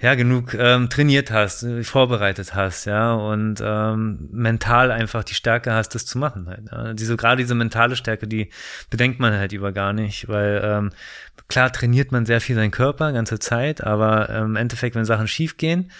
[0.01, 5.73] ja genug ähm, trainiert hast, äh, vorbereitet hast, ja und ähm, mental einfach die Stärke
[5.73, 6.47] hast, das zu machen.
[6.47, 6.93] Halt, ja.
[6.93, 8.49] Diese gerade diese mentale Stärke, die
[8.89, 10.89] bedenkt man halt über gar nicht, weil ähm,
[11.47, 15.27] klar trainiert man sehr viel seinen Körper ganze Zeit, aber ähm, im Endeffekt, wenn Sachen
[15.27, 15.91] schief gehen, und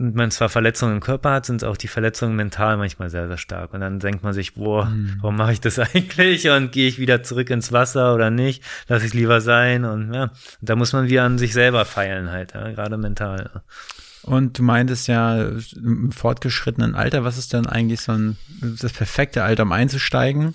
[0.00, 3.74] man zwar Verletzungen im Körper hat, sind auch die Verletzungen mental manchmal sehr, sehr stark.
[3.74, 5.16] Und dann denkt man sich, boah, Mhm.
[5.20, 6.48] warum mache ich das eigentlich?
[6.50, 8.62] Und gehe ich wieder zurück ins Wasser oder nicht?
[8.86, 9.84] Lass ich lieber sein.
[9.84, 10.30] Und ja,
[10.60, 13.50] da muss man wieder an sich selber feilen halt, ja, gerade mental.
[13.54, 13.62] Ja.
[14.22, 15.42] Und du meintest ja
[15.76, 20.54] im fortgeschrittenen Alter, was ist denn eigentlich so ein, das perfekte Alter, um einzusteigen?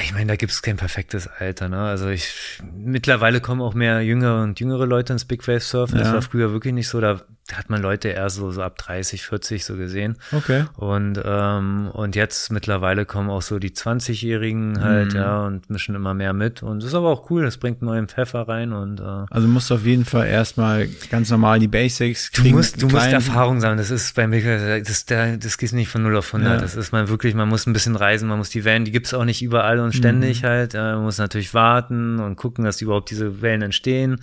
[0.00, 1.80] Ich meine, da gibt es kein perfektes Alter, ne?
[1.80, 2.32] Also ich
[2.72, 5.98] mittlerweile kommen auch mehr jüngere und jüngere Leute ins Big Wave Surfen.
[5.98, 6.14] Das Ja.
[6.14, 7.00] war früher wirklich nicht so.
[7.00, 7.22] Da
[7.54, 10.16] hat man Leute eher so, so ab 30, 40 so gesehen.
[10.32, 10.64] Okay.
[10.76, 15.16] Und, ähm, und jetzt mittlerweile kommen auch so die 20-Jährigen halt, Mhm.
[15.18, 16.62] ja, und mischen immer mehr mit.
[16.62, 19.70] Und das ist aber auch cool, das bringt neuen Pfeffer rein und äh, Also musst
[19.70, 22.56] du auf jeden Fall erstmal ganz normal die Basics Du kriegen.
[22.56, 23.78] musst, du musst Erfahrung sammeln.
[23.78, 26.54] Das ist beim Wave, das, der, das geht nicht von 0 auf 100.
[26.56, 26.60] Ja.
[26.60, 29.14] Das ist man wirklich, man muss ein bisschen reisen, man muss die Wellen, die gibt's
[29.14, 30.46] auch nicht überall und ständig Mhm.
[30.46, 30.74] halt.
[30.74, 34.20] Äh, Man muss natürlich warten und gucken, dass überhaupt diese Wellen entstehen.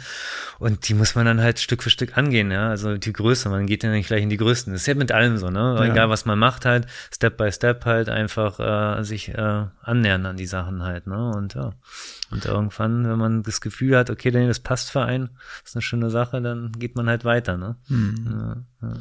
[0.59, 2.69] Und die muss man dann halt Stück für Stück angehen, ja.
[2.69, 4.73] Also die Größe, man geht ja nicht gleich in die Größten.
[4.73, 5.75] Das ist ja mit allem so, ne?
[5.80, 5.86] Ja.
[5.86, 10.38] Egal was man macht halt, Step by Step halt einfach äh, sich äh, annähern an
[10.38, 11.32] die Sachen halt, ne?
[11.36, 11.73] Und ja.
[12.32, 15.30] Und irgendwann, wenn man das Gefühl hat, okay, das passt für einen,
[15.63, 17.75] ist eine schöne Sache, dann geht man halt weiter, ne?
[17.89, 18.93] Ja, ja.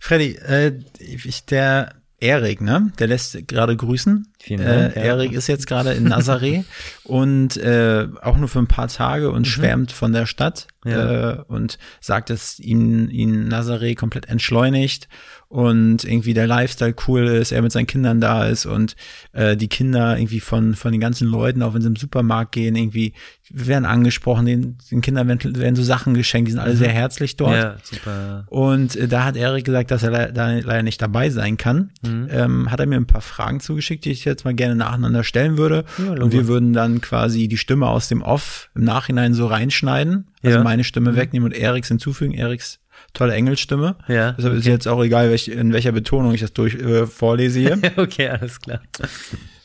[0.00, 2.92] Freddy, äh, ich, der Erik, ne?
[2.98, 4.29] Der lässt gerade grüßen.
[4.42, 5.04] Vielen Dank, Äh, ja.
[5.06, 6.64] Erik ist jetzt gerade in Nazaré
[7.04, 10.90] und äh, auch nur für ein paar Tage und schwärmt von der Stadt Mhm.
[10.92, 11.32] Ja.
[11.32, 15.08] äh, und sagt, dass ihn, ihn Nazaré komplett entschleunigt
[15.48, 18.96] und irgendwie der Lifestyle cool ist, er mit seinen Kindern da ist und
[19.32, 22.76] äh, die Kinder irgendwie von, von den ganzen Leuten, auch wenn sie im Supermarkt gehen,
[22.76, 23.12] irgendwie
[23.50, 27.36] werden angesprochen, den, den Kindern werden, werden so Sachen geschenkt, die sind alle sehr herzlich
[27.36, 27.50] dort.
[27.56, 27.58] Mhm.
[27.62, 28.44] Ja, super.
[28.48, 31.90] Und äh, da hat Erik gesagt, dass er le da leider nicht dabei sein kann.
[32.00, 32.28] Mhm.
[32.30, 35.58] Ähm, hat er mir ein paar Fragen zugeschickt, die ich jetzt mal gerne nacheinander stellen
[35.58, 35.84] würde.
[35.98, 40.28] Ja, und wir würden dann quasi die Stimme aus dem Off im Nachhinein so reinschneiden.
[40.42, 40.58] Also Ja.
[40.58, 40.64] Mhm.
[40.64, 42.34] meine Stimme wegnehmen und Eriks hinzufügen.
[42.34, 42.78] Eriks
[43.14, 43.96] tolle Engelstimme.
[44.08, 47.58] Ja, Deshalb ist jetzt auch egal, welch, in welcher Betonung ich das durch äh, vorlese
[47.60, 47.78] hier.
[47.96, 48.80] okay, alles klar.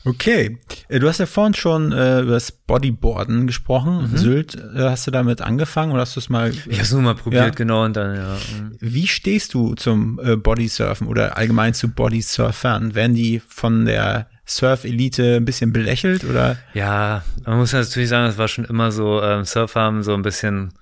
[0.04, 4.10] Okay, Äh, du hast ja vorhin schon äh, über das Bodyboarden gesprochen.
[4.14, 6.50] Sylt, äh, hast du damit angefangen oder hast du es mal?
[6.50, 7.50] Ich habe es nur mal probiert, Ja.
[7.50, 8.34] genau, und dann, ja.
[8.36, 8.76] mm.
[8.80, 12.94] Wie stehst du zum äh, Bodysurfen oder allgemein zu Bodysurfern?
[12.94, 16.56] Werden die von der Surf-Elite ein bisschen belächelt oder?
[16.72, 20.22] Ja, man muss natürlich sagen, es war schon immer so, ähm, Surfer haben so ein
[20.22, 20.72] bisschen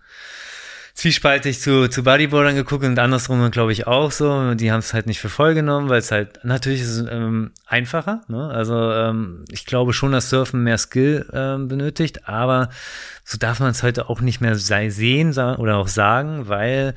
[0.95, 4.55] zwiespaltig zu, zu Bodyboardern geguckt und andersrum glaube ich auch so.
[4.55, 8.23] Die haben es halt nicht für voll genommen, weil es halt, natürlich ist ähm, einfacher.
[8.29, 8.49] Ne?
[8.49, 12.69] Also ähm, ich glaube schon, dass Surfen mehr Skill ähm, benötigt, aber
[13.25, 16.95] so darf man es heute auch nicht mehr sei, sehen oder auch sagen, weil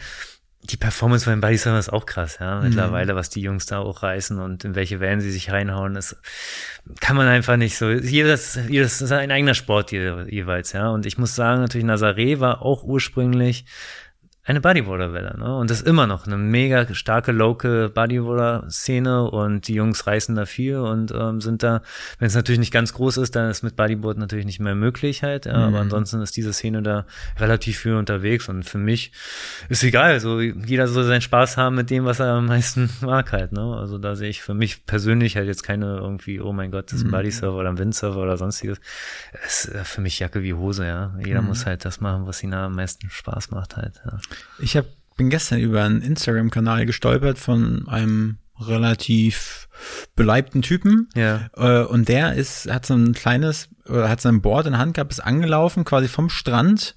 [0.67, 4.03] die Performance von den Bodysurfern ist auch krass, ja, mittlerweile, was die Jungs da auch
[4.03, 6.17] reißen und in welche Wellen sie sich reinhauen, ist,
[6.99, 11.05] kann man einfach nicht so, jedes, jedes ist ein eigener Sport je, jeweils, ja, und
[11.05, 13.65] ich muss sagen, natürlich Nazaré war auch ursprünglich
[14.47, 15.57] eine Bodyboarder-Welle, ne?
[15.57, 20.45] Und das ist immer noch eine mega starke local Bodyboarder-Szene und die Jungs reißen da
[20.45, 21.81] viel und ähm, sind da,
[22.17, 25.21] wenn es natürlich nicht ganz groß ist, dann ist mit Bodyboard natürlich nicht mehr möglich
[25.21, 27.05] halt, ja, aber ansonsten ist diese Szene da
[27.37, 29.11] relativ viel unterwegs und für mich
[29.67, 33.33] ist egal, so jeder soll seinen Spaß haben mit dem, was er am meisten mag
[33.33, 33.75] halt, ne?
[33.75, 36.99] Also da sehe ich für mich persönlich halt jetzt keine irgendwie, oh mein Gott, das
[36.99, 38.79] ist ein Bodysurfer oder ein Windsurfer oder sonstiges.
[39.45, 41.13] Es ist äh, für mich Jacke wie Hose, ja.
[41.23, 44.19] Jeder muss halt das machen, was ihm am meisten Spaß macht halt, ja.
[44.59, 49.67] Ich hab, bin gestern über einen Instagram-Kanal gestolpert von einem relativ
[50.15, 51.09] beleibten Typen.
[51.15, 51.49] Ja.
[51.55, 54.95] Äh, und der ist, hat so ein kleines, oder hat sein Board in der Hand
[54.95, 56.95] gehabt, ist angelaufen, quasi vom Strand,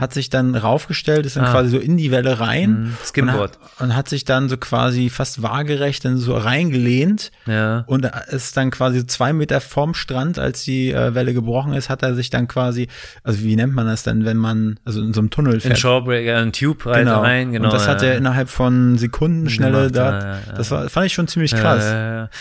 [0.00, 1.48] hat sich dann raufgestellt, ist dann Mhm.
[1.48, 1.52] Ah.
[1.52, 2.70] quasi so in die Welle rein.
[2.70, 2.96] Mhm.
[3.04, 3.56] Skimboard.
[3.56, 7.30] Und hat, und hat sich dann so quasi fast waagerecht dann so reingelehnt.
[7.46, 7.84] Ja.
[7.86, 12.02] Und ist dann quasi zwei Meter vorm Strand, als die äh, Welle gebrochen ist, hat
[12.02, 12.88] er sich dann quasi,
[13.22, 15.78] also wie nennt man das denn, wenn man, also in so einem Tunnel In fährt.
[15.78, 17.20] Shawbreaker, ein Tube halt Genau.
[17.20, 17.66] rein, genau.
[17.66, 18.08] und das hat ja.
[18.08, 20.10] er innerhalb von Sekundenschnelle da.
[20.18, 20.38] ja, ja.
[20.56, 21.84] Das war, fand ich schon ziemlich krass.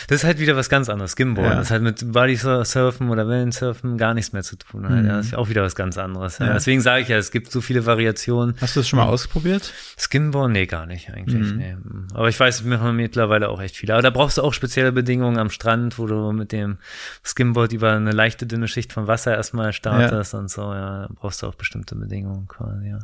[0.08, 1.12] Das ist halt wieder was ganz anderes.
[1.14, 1.58] Skimboard.
[1.58, 4.88] Das hat mit Bodysurfen oder Wellensurfen gar nichts mehr zu tun.
[4.88, 5.06] Halt.
[5.06, 6.40] Ja, das ist auch wieder was ganz anderes.
[6.40, 6.48] Mhm.
[6.54, 8.56] Deswegen sage ich ja, es gibt so viele Variationen.
[8.60, 9.74] Hast du das schon mal ausprobiert?
[9.98, 10.52] Skimboard?
[10.52, 11.52] Nee, gar nicht eigentlich.
[11.52, 11.58] Mhm.
[11.58, 11.78] Nee.
[12.14, 13.94] Aber ich weiß, wir machen mittlerweile auch echt viele.
[13.94, 16.78] Aber da brauchst du auch spezielle Bedingungen am Strand, wo du mit dem
[17.24, 20.62] Skimboard über eine leichte, dünne Schicht von Wasser erstmal startest und so.
[20.62, 23.00] Ja, da brauchst du auch bestimmte Bedingungen quasi, ja.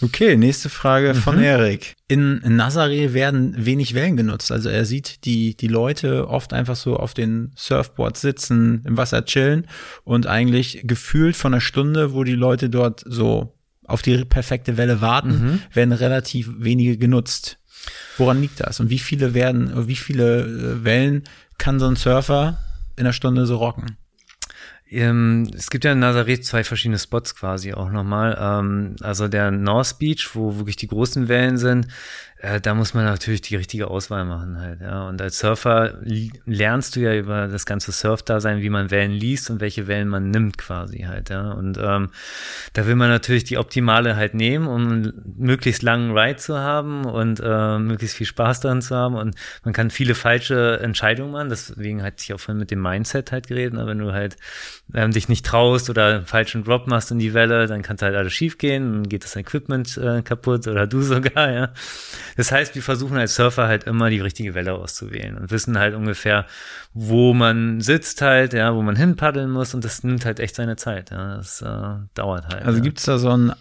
[0.00, 1.42] Okay, nächste Frage von Mhm.
[1.44, 1.94] Erik.
[2.08, 4.50] In Nazaré werden wenig Wellen genutzt.
[4.50, 9.24] Also er sieht die, die Leute oft einfach so auf den Surfboards sitzen, im Wasser
[9.24, 9.66] chillen
[10.02, 13.54] und eigentlich gefühlt von einer Stunde, wo die Leute dort so
[13.86, 15.60] auf die perfekte Welle warten, Mhm.
[15.72, 17.58] werden relativ wenige genutzt.
[18.18, 18.80] Woran liegt das?
[18.80, 21.24] Und wie viele werden, wie viele äh, Wellen
[21.58, 22.58] kann so ein Surfer
[22.96, 23.96] in einer Stunde so rocken?
[24.92, 28.36] Ähm, es gibt ja in Nazareth zwei verschiedene Spots quasi auch nochmal.
[28.38, 31.88] Ähm, also der North Beach, wo wirklich die großen Wellen sind,
[32.42, 35.06] äh, da muss man natürlich die richtige Auswahl machen halt, ja.
[35.06, 36.00] Und als Surfer
[36.44, 40.30] lernst du ja über das ganze Surf-Dasein, wie man Wellen liest und welche Wellen man
[40.30, 41.52] nimmt quasi halt, ja.
[41.52, 42.08] Und ähm,
[42.72, 47.04] da will man natürlich die optimale halt nehmen, um einen möglichst langen Ride zu haben
[47.04, 49.14] und äh, möglichst viel Spaß daran zu haben.
[49.14, 51.48] Und man kann viele falsche Entscheidungen machen.
[51.48, 53.74] Deswegen hatte ich auch vorhin mit dem Mindset halt geredet.
[53.74, 53.86] Ne?
[53.86, 54.36] Wenn du halt
[54.94, 58.16] ähm, dich nicht traust oder einen falschen Drop machst in die Welle, dann kann halt
[58.16, 61.68] alles schief gehen, dann geht das Equipment äh, kaputt oder du sogar, ja.
[62.36, 65.94] Das heißt, wir versuchen als Surfer halt immer die richtige Welle auszuwählen und wissen halt
[65.94, 66.46] ungefähr,
[66.94, 70.76] wo man sitzt halt, ja, wo man hinpaddeln muss und das nimmt halt echt seine
[70.76, 71.36] Zeit, ja.
[71.36, 71.66] Das äh,
[72.14, 72.64] dauert halt.
[72.64, 72.84] Also ja.
[72.84, 73.52] gibt's da so ein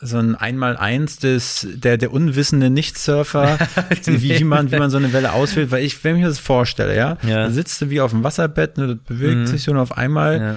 [0.00, 3.58] so ein Einmaleins des der der unwissende Nichtsurfer,
[4.04, 6.38] wie, wie man wie man so eine Welle auswählt, weil ich wenn ich mir das
[6.38, 7.44] vorstelle, ja, Ja.
[7.46, 9.46] da sitzt du wie auf dem Wasserbett, ne, das bewegt Mhm.
[9.48, 10.56] sich so und auf einmal ja.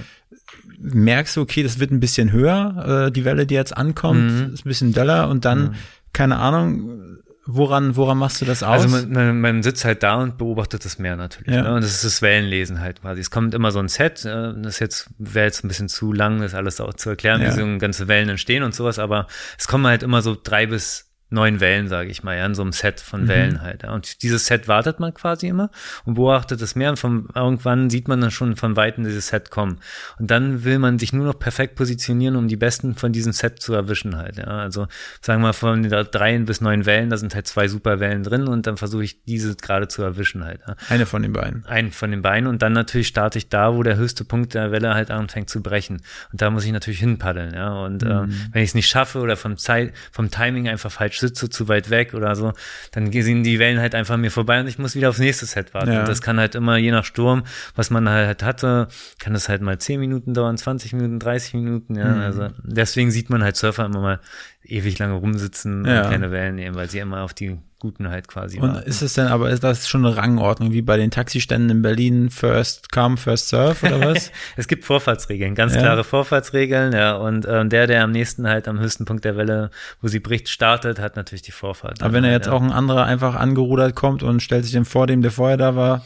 [0.77, 4.53] merkst du, okay, das wird ein bisschen höher, äh, die Welle, die jetzt ankommt, Mhm.
[4.53, 5.75] ist ein bisschen doller und dann
[6.13, 7.17] keine Ahnung,
[7.55, 8.83] woran woran machst du das aus?
[8.83, 11.53] Also man, man, man sitzt halt da und beobachtet das Meer natürlich.
[11.53, 11.63] Ja.
[11.63, 11.73] Ne?
[11.75, 13.21] Und das ist das Wellenlesen halt quasi.
[13.21, 16.41] Es kommt immer so ein Set, äh, das jetzt wäre jetzt ein bisschen zu lang,
[16.41, 17.47] das alles auch zu erklären, Ja.
[17.47, 21.10] wie so ganze Wellen entstehen und sowas, aber es kommen halt immer so drei bis
[21.31, 23.09] neun Wellen, sage ich mal, ja, in so einem Set Mhm.
[23.09, 23.83] von Wellen halt.
[23.83, 23.93] Ja.
[23.93, 25.71] Und dieses Set wartet man quasi immer
[26.05, 29.49] und beobachtet das Meer und von, irgendwann sieht man dann schon von Weitem dieses Set
[29.49, 29.79] kommen.
[30.19, 33.61] Und dann will man sich nur noch perfekt positionieren, um die besten von diesem Set
[33.61, 34.37] zu erwischen halt.
[34.37, 34.45] Ja.
[34.45, 34.87] Also
[35.21, 38.23] sagen wir mal von den drei bis neun Wellen, da sind halt zwei super Wellen
[38.23, 40.61] drin und dann versuche ich diese gerade zu erwischen halt.
[40.67, 41.65] Ja eine von den beiden.
[41.65, 44.71] einen von den Beinen und dann natürlich starte ich da, wo der höchste Punkt der
[44.71, 46.01] Welle halt anfängt zu brechen.
[46.31, 47.71] Und da muss ich natürlich hinpaddeln, ja.
[47.73, 51.49] Und ähm, wenn ich es nicht schaffe oder vom Zeit, vom Timing einfach falsch sitze
[51.49, 52.51] zu weit weg oder so,
[52.91, 55.73] dann gehen die Wellen halt einfach mir vorbei und ich muss wieder aufs nächste Set
[55.73, 55.93] warten.
[55.93, 56.01] Ja.
[56.01, 57.43] Und das kann halt immer, je nach Sturm,
[57.75, 61.95] was man halt hatte, kann das halt mal 10 Minuten dauern, 20 Minuten, 30 Minuten,
[61.95, 62.05] ja.
[62.09, 62.21] Mhm.
[62.21, 64.19] Also deswegen sieht man halt Surfer immer mal
[64.63, 66.03] ewig lange rumsitzen Ja.
[66.03, 68.87] und keine Wellen nehmen, weil sie immer auf die Guten halt quasi Und warten.
[68.87, 72.29] ist es denn aber, ist das schon eine Rangordnung, wie bei den Taxiständen in Berlin,
[72.29, 74.31] First Come, First Serve oder was?
[74.55, 75.81] Es gibt Vorfahrtsregeln, ganz Ja.
[75.81, 77.15] klare Vorfahrtsregeln, ja.
[77.15, 80.47] Und ähm, der, der am nächsten halt am höchsten Punkt der Welle, wo sie bricht,
[80.47, 82.03] startet, hat natürlich die Vorfahrt.
[82.03, 82.53] aber wenn er halt, jetzt ja.
[82.53, 85.75] auch ein anderer einfach angerudert kommt und stellt sich dem vor dem, der vorher da
[85.75, 86.05] war,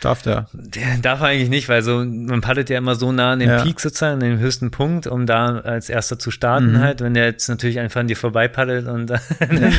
[0.00, 0.48] darf der.
[0.52, 3.48] Der darf er eigentlich nicht, weil so, man paddelt ja immer so nah an den
[3.48, 3.62] Ja.
[3.62, 6.78] Peak sozusagen, an den höchsten Punkt, um da als erster zu starten Mhm.
[6.80, 7.00] halt.
[7.00, 9.20] Wenn der jetzt natürlich einfach an dir vorbei paddelt und dann,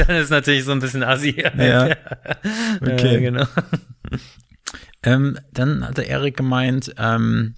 [0.07, 1.32] dann ist natürlich so ein bisschen assi.
[1.57, 1.95] Ja.
[2.81, 3.13] Okay.
[3.13, 3.45] Ja, genau.
[5.03, 7.55] Ähm, dann hat der Erik gemeint, ähm,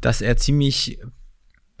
[0.00, 0.98] dass er ziemlich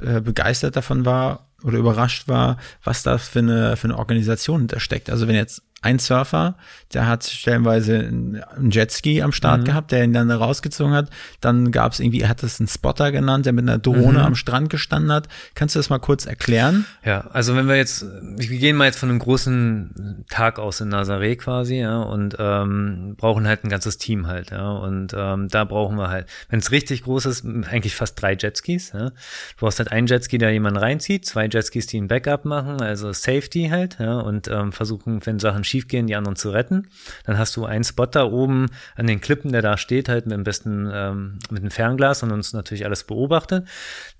[0.00, 5.10] äh, begeistert davon war oder überrascht war, was da für eine, für eine Organisation hintersteckt.
[5.10, 6.56] Also wenn jetzt ein Surfer,
[6.92, 9.64] der hat stellenweise einen Jetski am Start Mhm.
[9.64, 11.10] gehabt, der ihn dann da rausgezogen hat.
[11.40, 14.24] Dann gab es irgendwie, er hat es einen Spotter genannt, der mit einer Drohne Mhm.
[14.24, 15.28] am Strand gestanden hat.
[15.54, 16.84] Kannst du das mal kurz erklären?
[17.04, 20.88] Ja, also wenn wir jetzt, wir gehen mal jetzt von einem großen Tag aus in
[20.92, 25.64] Nazaré quasi, ja, und ähm, brauchen halt ein ganzes Team halt, ja, und ähm, da
[25.64, 29.10] brauchen wir halt, wenn es richtig groß ist, eigentlich fast drei Jetskis, ja.
[29.10, 29.14] Du
[29.58, 33.68] brauchst halt einen Jetski, der jemanden reinzieht, zwei Jetskis, die ein Backup machen, also Safety
[33.70, 36.86] halt, ja, und ähm, versuchen, wenn Sachen schiefgehen, die anderen zu retten.
[37.24, 40.44] Dann hast du einen Spotter oben an den Klippen, der da steht, halt mit dem
[40.44, 43.66] besten, ähm, mit einem Fernglas und uns natürlich alles beobachtet.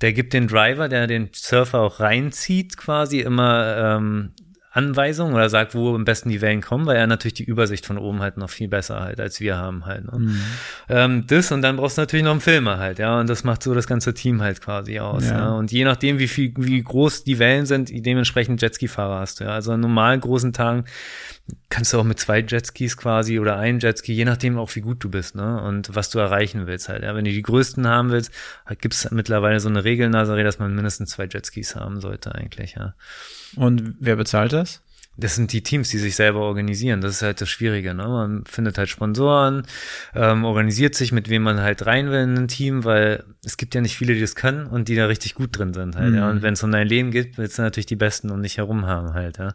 [0.01, 4.33] Der gibt den Driver, der den Surfer auch reinzieht, quasi immer ähm,
[4.75, 7.97] Anweisungen oder sagt, wo am besten die Wellen kommen, weil er natürlich die Übersicht von
[7.97, 10.05] oben halt noch viel besser halt, als wir haben halt.
[10.05, 10.35] Ne?
[10.89, 13.63] Ähm, das und dann brauchst du natürlich noch einen Filmer halt, ja, und das macht
[13.63, 15.29] so das ganze Team halt quasi aus.
[15.29, 15.39] Ja.
[15.39, 15.53] Ja.
[15.53, 19.45] Und je nachdem, wie viel, wie groß die Wellen sind, dementsprechend Jetski-Fahrer hast du.
[19.45, 19.51] Ja.
[19.51, 20.87] Also an normal großen Tagen
[21.69, 25.03] kannst du auch mit zwei Jetskis quasi oder einem Jetski, je nachdem auch wie gut
[25.05, 25.63] du bist, ne?
[25.63, 27.03] Und was du erreichen willst halt.
[27.03, 28.33] Ja, wenn du die größten haben willst,
[28.81, 32.75] gibt es mittlerweile so eine Regel Nazaré, dass man mindestens zwei Jetskis haben sollte eigentlich,
[32.75, 32.95] ja.
[33.57, 34.84] Und wer bezahlt das?
[35.17, 37.01] Das sind die Teams, die sich selber organisieren.
[37.01, 37.95] Das ist halt das Schwierige.
[37.95, 38.07] Ne?
[38.07, 39.67] Man findet halt Sponsoren,
[40.15, 43.75] ähm, organisiert sich, mit wem man halt rein will in ein Team, weil es gibt
[43.75, 46.15] ja nicht viele, die das können und die da richtig gut drin sind halt.
[46.15, 46.27] Ja?
[46.27, 46.37] Mhm.
[46.37, 48.87] Und wenn es um dein Leben geht, willst du natürlich die Besten um dich herum
[48.87, 49.39] haben halt.
[49.39, 49.55] Ja?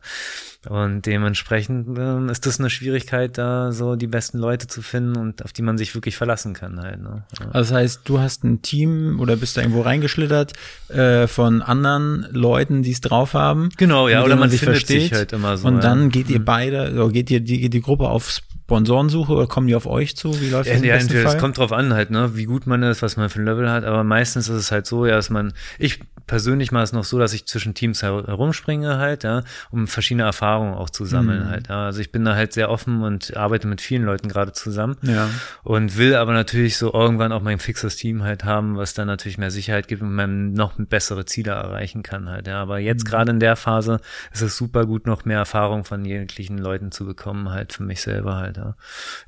[0.67, 5.43] Und dementsprechend ähm, ist das eine Schwierigkeit, da so die besten Leute zu finden und
[5.43, 7.01] auf die man sich wirklich verlassen kann halt.
[7.01, 7.23] Ne?
[7.39, 7.45] Ja.
[7.51, 10.53] Also das heißt, du hast ein Team oder bist da irgendwo reingeschlittert
[10.89, 13.69] äh, von anderen Leuten, die es drauf haben.
[13.77, 15.67] Genau, ja, oder denen man findet sich halt immer so.
[15.67, 15.81] und ja.
[15.81, 19.67] dann geht ihr beide, oder geht ihr die, geht die Gruppe auf Sponsorensuche oder kommen
[19.67, 20.39] die auf euch zu?
[20.41, 21.35] Wie läuft Ja, das im ja, Fall?
[21.35, 23.69] es kommt drauf an halt, ne, wie gut man ist, was man für ein Level
[23.69, 27.05] hat, aber meistens ist es halt so, ja, dass man, ich persönlich mache es noch
[27.05, 31.45] so, dass ich zwischen Teams her herumspringe halt, ja, um verschiedene Erfahrungen auch zu sammeln
[31.45, 31.49] Mhm.
[31.49, 31.85] halt, ja.
[31.87, 35.27] Also ich bin da halt sehr offen und arbeite mit vielen Leuten gerade zusammen ja.
[35.63, 39.39] und will aber natürlich so irgendwann auch mein fixes Team halt haben, was dann natürlich
[39.39, 42.61] mehr Sicherheit gibt und man noch bessere Ziele erreichen kann halt, ja.
[42.61, 43.09] Aber jetzt Mhm.
[43.09, 43.99] gerade in der Phase
[44.31, 48.01] ist es super gut, noch mehr Erfahrung von jeglichen Leuten zu bekommen, halt für mich
[48.01, 48.75] selber halt, ja.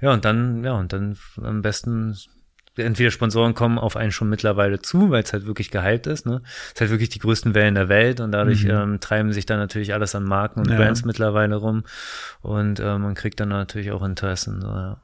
[0.02, 2.16] Ja, und dann, ja, und dann am besten
[2.78, 6.42] entweder Sponsoren kommen auf einen schon mittlerweile zu, weil es halt wirklich gehypt ist, ne?
[6.68, 8.70] Es ist halt wirklich die größten Wellen der Welt und dadurch Mhm.
[8.72, 10.78] ähm, treiben sich dann natürlich alles an Marken und Ja.
[10.78, 11.84] Brands mittlerweile rum
[12.42, 14.98] und äh, man kriegt dann natürlich auch Interessen, so, ja.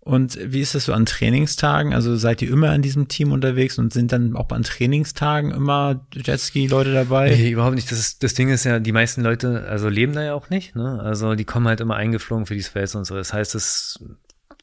[0.00, 1.92] Und wie ist das so an Trainingstagen?
[1.92, 6.06] Also seid ihr immer in diesem Team unterwegs und sind dann auch an Trainingstagen immer
[6.12, 7.30] Jetski-Leute dabei?
[7.30, 7.90] Nee, überhaupt nicht.
[7.90, 10.76] Das, ist, das Ding ist ja, die meisten Leute, also leben da ja auch nicht,
[10.76, 11.00] ne?
[11.00, 13.16] Also die kommen halt immer eingeflogen für die Space und so.
[13.16, 13.98] Das heißt, es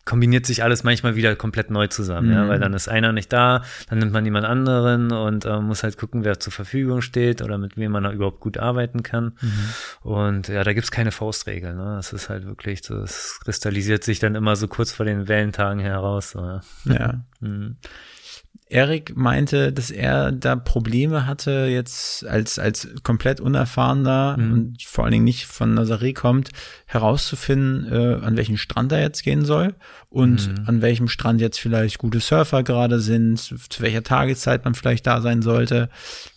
[0.05, 2.49] kombiniert sich alles manchmal wieder komplett neu zusammen, ja, Mhm.
[2.49, 5.97] weil dann ist einer nicht da, dann nimmt man jemand anderen und äh, muss halt
[5.97, 9.33] gucken, wer zur Verfügung steht oder mit wem man da überhaupt gut arbeiten kann.
[10.01, 11.93] Und ja, da gibt's keine Faustregel, ne?
[11.95, 16.31] Das ist halt wirklich, das kristallisiert sich dann immer so kurz vor den Wellentagen heraus.
[16.31, 16.61] So, ja.
[16.85, 17.13] Ja.
[17.39, 17.75] Mhm.
[18.69, 24.51] Erik meinte, dass er da Probleme hatte, jetzt als, als komplett Unerfahrener Mhm.
[24.53, 26.49] und vor allen Dingen nicht von Nazaré kommt,
[26.85, 29.75] herauszufinden, äh, an welchen Strand er jetzt gehen soll
[30.09, 30.63] und Mhm.
[30.67, 35.21] an welchem Strand jetzt vielleicht gute Surfer gerade sind, zu welcher Tageszeit man vielleicht da
[35.21, 35.89] sein sollte.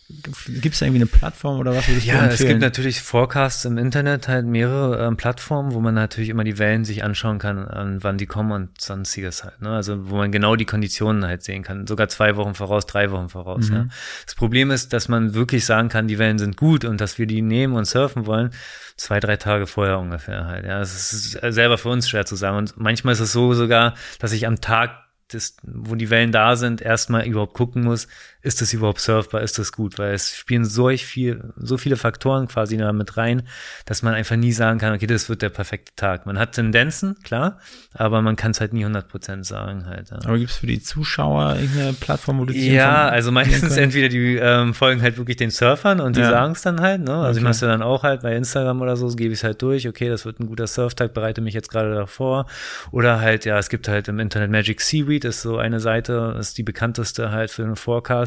[0.09, 2.49] Gibt es da irgendwie eine Plattform oder was würdest du Ja, es empfehlen?
[2.49, 6.85] gibt natürlich Forecasts im Internet, halt mehrere ähm, Plattformen, wo man natürlich immer die Wellen
[6.85, 9.61] sich anschauen kann, an wann die kommen und sonstiges halt.
[9.61, 9.69] Ne?
[9.69, 11.87] Also wo man genau die Konditionen halt sehen kann.
[11.87, 13.69] Sogar zwei Wochen voraus, drei Wochen voraus.
[13.69, 13.75] Mhm.
[13.75, 13.87] Ja.
[14.25, 17.27] Das Problem ist, dass man wirklich sagen kann, die Wellen sind gut und dass wir
[17.27, 18.51] die nehmen und surfen wollen,
[18.95, 20.65] zwei, drei Tage vorher ungefähr halt.
[20.65, 22.55] Ja, es ist selber für uns schwer zu sagen.
[22.55, 24.91] Und manchmal ist es so sogar, dass ich am Tag
[25.29, 28.07] das, wo die Wellen da sind, erstmal überhaupt gucken muss,
[28.41, 32.47] ist das überhaupt surfbar, ist das gut, weil es spielen solch viel, so viele Faktoren
[32.47, 33.43] quasi da mit rein,
[33.85, 36.25] dass man einfach nie sagen kann, okay, das wird der perfekte Tag.
[36.25, 37.59] Man hat Tendenzen, klar,
[37.93, 40.11] aber man kann es halt nie 100% sagen halt.
[40.11, 40.17] Ja.
[40.23, 44.35] Aber gibt es für die Zuschauer irgendeine Plattform, wo du Ja, also meistens entweder die
[44.35, 46.29] ähm, folgen halt wirklich den Surfern und die ja.
[46.29, 47.13] sagen es dann halt, ne?
[47.13, 47.37] Also okay.
[47.37, 49.87] ich mache es dann auch halt bei Instagram oder so, gebe ich es halt durch,
[49.87, 52.45] okay, das wird ein guter Surftag, bereite mich jetzt gerade davor.
[52.91, 56.57] Oder halt, ja, es gibt halt im Internet Magic Seaweed, ist so eine Seite, ist
[56.57, 58.26] die bekannteste halt für den Forecast.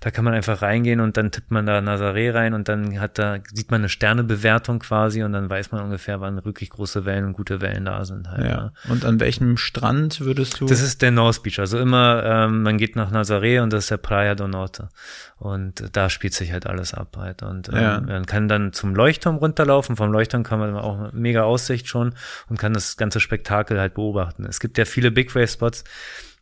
[0.00, 3.18] Da kann man einfach reingehen und dann tippt man da Nazaré rein und dann hat
[3.18, 7.24] da, sieht man eine Sternebewertung quasi und dann weiß man ungefähr, wann wirklich große Wellen
[7.24, 8.44] und gute Wellen da sind halt.
[8.44, 8.50] Ja.
[8.50, 8.72] ja.
[8.88, 10.66] Und an welchem Strand würdest du?
[10.66, 11.58] Das ist der North Beach.
[11.58, 14.88] Also immer, ähm, man geht nach Nazaré und das ist der Praia do Norte.
[15.38, 17.42] Und da spielt sich halt alles ab halt.
[17.42, 18.00] Und ähm, ja.
[18.00, 19.96] man kann dann zum Leuchtturm runterlaufen.
[19.96, 22.14] Vom Leuchtturm kann man auch mega Aussicht schon
[22.48, 24.44] und kann das ganze Spektakel halt beobachten.
[24.44, 25.84] Es gibt ja viele Big Wave Spots,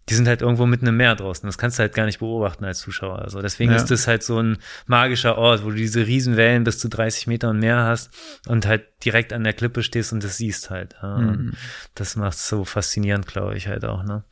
[0.09, 1.47] die sind halt irgendwo mitten im Meer draußen.
[1.47, 3.21] Das kannst du halt gar nicht beobachten als Zuschauer.
[3.21, 3.77] Also deswegen ja.
[3.77, 7.51] ist das halt so ein magischer Ort, wo du diese Riesenwellen bis zu 30 Meter
[7.51, 8.11] und mehr hast
[8.47, 10.95] und halt direkt an der Klippe stehst und das siehst halt.
[11.03, 11.55] Mhm.
[11.95, 14.25] Das macht so faszinierend, glaube ich, halt auch, ne?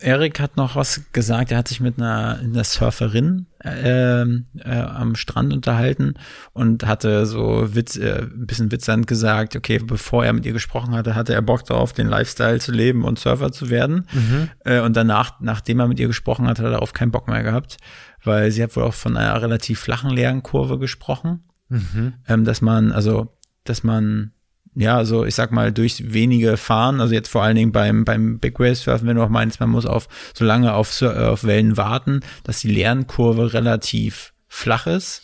[0.00, 1.52] Erik hat noch was gesagt.
[1.52, 4.26] Er hat sich mit einer, einer Surferin äh, äh,
[4.64, 6.14] am Strand unterhalten
[6.52, 10.94] und hatte so Witz, äh, ein bisschen witzend gesagt, okay, bevor er mit ihr gesprochen
[10.94, 14.06] hatte, hatte er Bock darauf, den Lifestyle zu leben und Surfer zu werden.
[14.12, 14.48] Mhm.
[14.64, 17.44] Äh, und danach, nachdem er mit ihr gesprochen hat, hat er darauf keinen Bock mehr
[17.44, 17.76] gehabt,
[18.24, 22.14] weil sie hat wohl auch von einer relativ flachen Lernkurve gesprochen, mhm.
[22.26, 24.32] ähm, dass man, also, dass man
[24.74, 28.38] ja, also ich sag mal, durch wenige Fahren, also jetzt vor allen Dingen beim, beim
[28.38, 31.76] Big Wave Surfen, wenn du auch meinst, man muss auf, so lange auf, auf Wellen
[31.76, 35.22] warten, dass die Lernkurve relativ flach ist.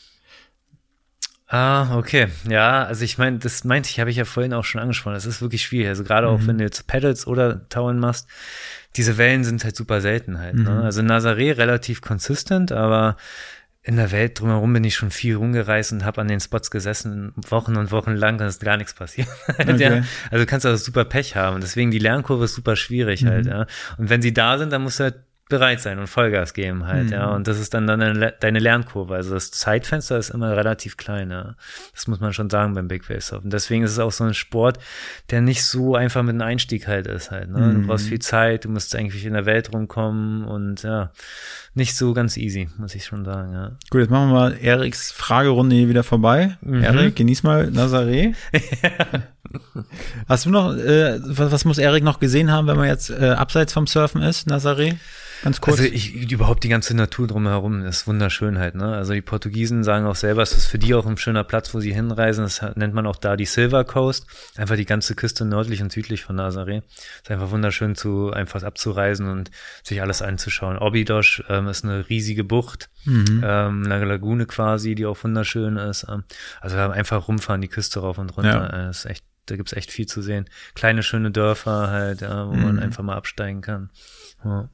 [1.52, 2.28] Ah, okay.
[2.48, 5.14] Ja, also ich meine, das meinte ich, habe ich ja vorhin auch schon angesprochen.
[5.14, 5.88] Das ist wirklich schwierig.
[5.88, 6.32] Also gerade mhm.
[6.32, 8.28] auch wenn du jetzt Pedals oder Tauen machst,
[8.94, 10.54] diese Wellen sind halt super selten halt.
[10.54, 10.60] Ne?
[10.60, 10.76] Mhm.
[10.76, 10.82] Ne?
[10.84, 13.16] Also Nazaré relativ consistent, aber
[13.82, 17.32] in der Welt drumherum bin ich schon viel rumgereist und habe an den Spots gesessen,
[17.48, 19.28] Wochen und Wochen lang, da ist gar nichts passiert.
[19.60, 19.82] Okay.
[19.82, 21.60] ja, also du kannst auch super Pech haben.
[21.60, 23.50] Deswegen die Lernkurve ist super schwierig halt, mhm.
[23.50, 23.66] ja.
[23.98, 25.16] Und wenn sie da sind, dann musst du halt
[25.50, 27.12] bereit sein und Vollgas geben halt, mhm.
[27.12, 27.26] ja.
[27.34, 29.14] Und das ist dann, dann deine, deine Lernkurve.
[29.14, 31.54] Also das Zeitfenster ist immer relativ klein, ja.
[31.92, 33.50] Das muss man schon sagen beim Big Wave Surfen.
[33.50, 34.78] Deswegen ist es auch so ein Sport,
[35.30, 37.58] der nicht so einfach mit einem Einstieg halt ist halt, ne.
[37.58, 37.82] Mhm.
[37.82, 41.10] Du brauchst viel Zeit, du musst eigentlich in der Welt rumkommen und ja,
[41.74, 43.72] nicht so ganz easy, muss ich schon sagen, ja.
[43.90, 46.56] Gut, jetzt machen wir mal Eriks Fragerunde hier wieder vorbei.
[46.62, 46.82] Mhm.
[46.82, 48.34] Erik, genieß mal Nazaré.
[50.28, 53.30] Hast du noch, äh, was, was muss Erik noch gesehen haben, wenn man jetzt äh,
[53.30, 54.96] abseits vom Surfen ist, Nazaré?
[55.42, 55.80] Ganz kurz.
[55.80, 58.94] Also ich, überhaupt die ganze Natur drumherum ist wunderschön halt, ne?
[58.94, 61.80] Also die Portugiesen sagen auch selber, es ist für die auch ein schöner Platz, wo
[61.80, 62.42] sie hinreisen.
[62.42, 64.26] Das nennt man auch da die Silver Coast.
[64.56, 66.82] Einfach die ganze Küste nördlich und südlich von Nazaré.
[67.22, 69.50] Ist einfach wunderschön zu, einfach abzureisen und
[69.82, 70.76] sich alles anzuschauen.
[70.78, 72.90] Obidos ähm, ist eine riesige Bucht.
[73.04, 73.42] Mhm.
[73.42, 76.06] Ähm, eine Lagune quasi, die auch wunderschön ist.
[76.08, 76.24] Ähm,
[76.60, 78.70] also einfach rumfahren, die Küste rauf und runter.
[78.72, 78.86] Ja.
[78.88, 80.44] Äh, ist echt, da gibt's echt viel zu sehen.
[80.74, 82.62] Kleine, schöne Dörfer halt, ja, wo mhm.
[82.62, 83.90] man einfach mal absteigen kann.
[84.44, 84.68] Ja.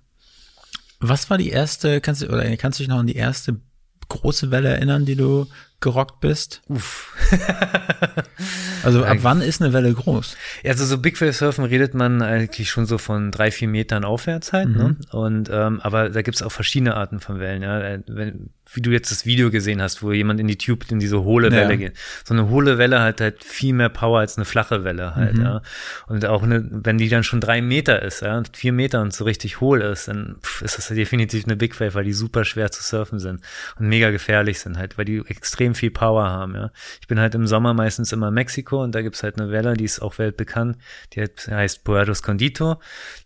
[1.01, 3.61] Was war die erste, kannst du, oder kannst du dich noch an die erste
[4.09, 5.47] große Welle erinnern, die du
[5.81, 6.63] gerockt bist?
[6.69, 7.15] Uff.
[8.83, 10.37] also ab wann ist eine Welle groß?
[10.63, 14.05] Ja, also so Big Wave Surfen redet man eigentlich schon so von drei, vier Metern
[14.05, 14.77] aufwärts halt, mhm.
[14.77, 14.97] ne?
[15.11, 17.99] Und ähm, aber da gibt's auch verschiedene Arten von Wellen, ja.
[18.07, 21.23] Wenn, wie du jetzt das Video gesehen hast, wo jemand in die Tube in diese
[21.23, 21.77] hohle Welle ja.
[21.77, 21.97] geht.
[22.25, 25.43] So eine hohle Welle hat halt viel mehr Power als eine flache Welle halt, mhm.
[25.43, 25.63] ja.
[26.09, 29.25] Und auch eine, wenn die dann schon drei Meter ist, ja, vier Meter und so
[29.25, 32.71] richtig hohl ist, dann pff, ist das definitiv eine Big Wave, weil die super schwer
[32.71, 33.41] zu surfen sind
[33.79, 36.71] und mega gefährlich sind halt, weil die extrem viel Power haben, ja.
[37.01, 39.75] Ich bin halt im Sommer meistens immer in Mexiko und da gibt's halt eine Welle,
[39.75, 40.77] die ist auch weltbekannt,
[41.13, 42.81] die heißt Puerto Escondido.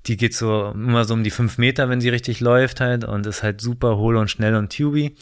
[0.06, 3.26] Die geht so immer so um die fünf Meter, wenn sie richtig läuft halt und
[3.26, 5.14] ist halt super hohl und schnell und tuby.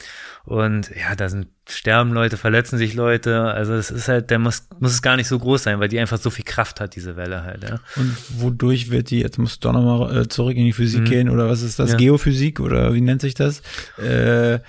[0.45, 3.43] Und ja, da sind sterben Leute, verletzen sich Leute.
[3.43, 5.99] Also es ist halt, der muss, muss es gar nicht so groß sein, weil die
[5.99, 7.65] einfach so viel Kraft hat, diese Welle halt.
[7.65, 7.81] Ja.
[7.97, 11.07] Und wodurch wird die, jetzt musst du doch nochmal äh, zurück in die Physik mhm.
[11.07, 11.93] gehen, oder was ist das?
[11.93, 11.97] Ja.
[11.97, 13.63] Geophysik oder wie nennt sich das?
[13.99, 14.61] Äh,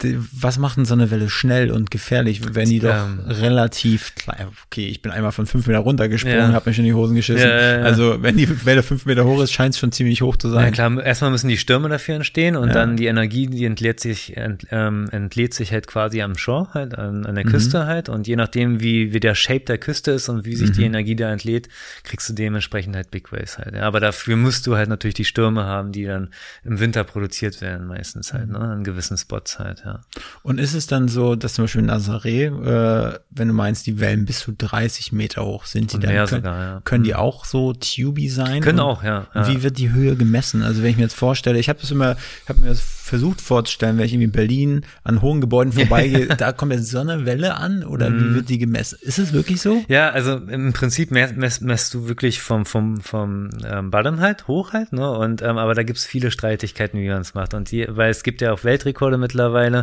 [0.00, 4.46] was macht denn so eine Welle schnell und gefährlich, wenn die doch ähm, relativ klein,
[4.66, 6.52] okay, ich bin einmal von fünf Meter runtergesprungen, ja.
[6.52, 7.48] habe mich in die Hosen geschissen.
[7.48, 10.36] Ja, ja, also wenn die Welle fünf Meter hoch ist, scheint es schon ziemlich hoch
[10.36, 10.66] zu sein.
[10.66, 14.36] Ja klar, erstmal müssen die Stürme dafür entstehen und dann die Energie, die entlädt sich,
[14.36, 17.50] ent, ähm, entlädt sich halt quasi am Shore, halt an, an der mhm.
[17.50, 20.70] Küste halt und je nachdem, wie, wie der Shape der Küste ist und wie sich
[20.70, 20.74] mhm.
[20.74, 21.68] die Energie da entlädt,
[22.04, 23.74] kriegst du dementsprechend halt Big Waves halt.
[23.74, 26.28] Aber dafür musst du halt natürlich die Stürme haben, die dann
[26.62, 28.52] im Winter produziert werden meistens halt, mhm.
[28.52, 30.00] ne, an gewissen Spots halt, ja.
[30.42, 34.00] Und ist es dann so, dass zum Beispiel in Nazaré, äh, wenn du meinst, die
[34.00, 36.80] Wellen bis zu 30 Meter hoch sind, die dann können, sogar, ja.
[36.84, 38.60] können die auch so tuby sein?
[38.62, 39.26] Können Und auch, ja.
[39.34, 39.48] ja.
[39.48, 40.62] Wie wird die Höhe gemessen?
[40.62, 43.40] Also wenn ich mir jetzt vorstelle, ich habe das immer, ich habe mir das versucht
[43.40, 47.24] vorzustellen, wenn ich irgendwie in Berlin an hohen Gebäuden vorbeigehe, da kommt jetzt so eine
[47.24, 48.20] Welle an oder Mhm.
[48.20, 48.98] wie wird die gemessen?
[49.00, 49.82] Ist es wirklich so?
[49.88, 54.46] Ja, also im Prinzip mess, mess, messt du wirklich vom, vom, vom ähm, Bottom halt,
[54.46, 55.10] hoch halt, ne?
[55.10, 57.54] Und ähm, aber da gibt's viele Streitigkeiten, wie man es macht.
[57.54, 59.77] Und die, weil es gibt ja auch Weltrekorde mittlerweile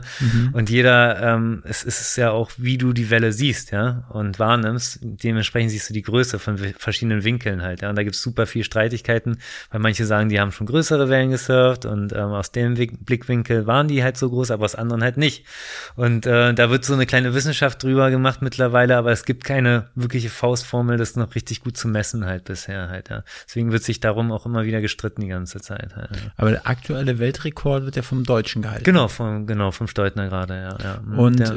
[0.54, 4.40] und jeder, ähm, es, es ist ja auch, wie du die Welle siehst, ja, und
[4.40, 5.00] wahrnimmst.
[5.02, 7.90] Dementsprechend siehst du die Größe von verschiedenen Winkeln halt, ja.
[7.90, 9.38] Und da gibt's super viel Streitigkeiten,
[9.72, 13.88] weil manche sagen, die haben schon größere Wellen gesurft und ähm, aus dem Blickwinkel waren
[13.88, 15.46] die halt so groß, aber aus anderen halt nicht.
[15.96, 19.90] Und äh, da wird so eine kleine Wissenschaft drüber gemacht mittlerweile, aber es gibt keine
[19.96, 23.24] wirkliche Faustformel, das noch richtig gut zu messen halt bisher halt, ja.
[23.48, 26.12] Deswegen wird sich darum auch immer wieder gestritten die ganze Zeit halt.
[26.12, 26.32] Ja.
[26.38, 28.84] Aber der aktuelle Weltrekord wird ja vom Deutschen gehalten.
[28.84, 30.78] Genau, vom, genau, vom Steutner gerade, ja.
[30.84, 31.18] ja.
[31.18, 31.56] Und ja.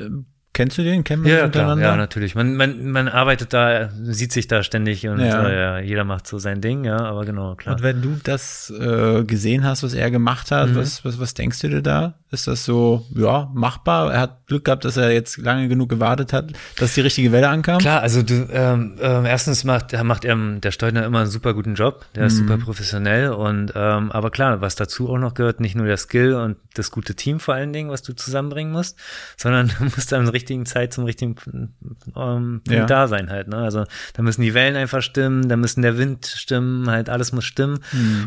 [0.59, 1.05] Äh, kennst du den?
[1.05, 1.91] Kennen wir Ja, den klar, untereinander?
[1.91, 2.35] ja, natürlich.
[2.35, 5.49] Man, man, man arbeitet da, sieht sich da ständig und Ja.
[5.49, 7.77] äh, ja, jeder macht so sein Ding, ja, aber genau, klar.
[7.77, 10.55] Und wenn du das äh, gesehen hast, was er gemacht Mhm.
[10.55, 12.15] hat, was, was, was denkst du dir da?
[12.31, 14.13] Ist das so, ja, machbar?
[14.13, 17.49] Er hat Glück gehabt, dass er jetzt lange genug gewartet hat, dass die richtige Welle
[17.49, 17.79] ankam?
[17.79, 21.75] Klar, also du, ähm, ähm, erstens macht, macht er, der Steudner immer einen super guten
[21.75, 25.75] Job, der ist super professionell und ähm, aber klar, was dazu auch noch gehört, nicht
[25.75, 28.99] nur der Skill und das gute Team vor allen Dingen, was du zusammenbringen musst,
[29.39, 31.35] sondern du musst an der richtigen Zeit zum richtigen
[32.17, 32.87] ähm, Ja.
[32.87, 33.49] da sein halt.
[33.49, 33.57] Ne?
[33.59, 33.85] Also
[34.15, 37.81] da müssen die Wellen einfach stimmen, da müssen der Wind stimmen, halt alles muss stimmen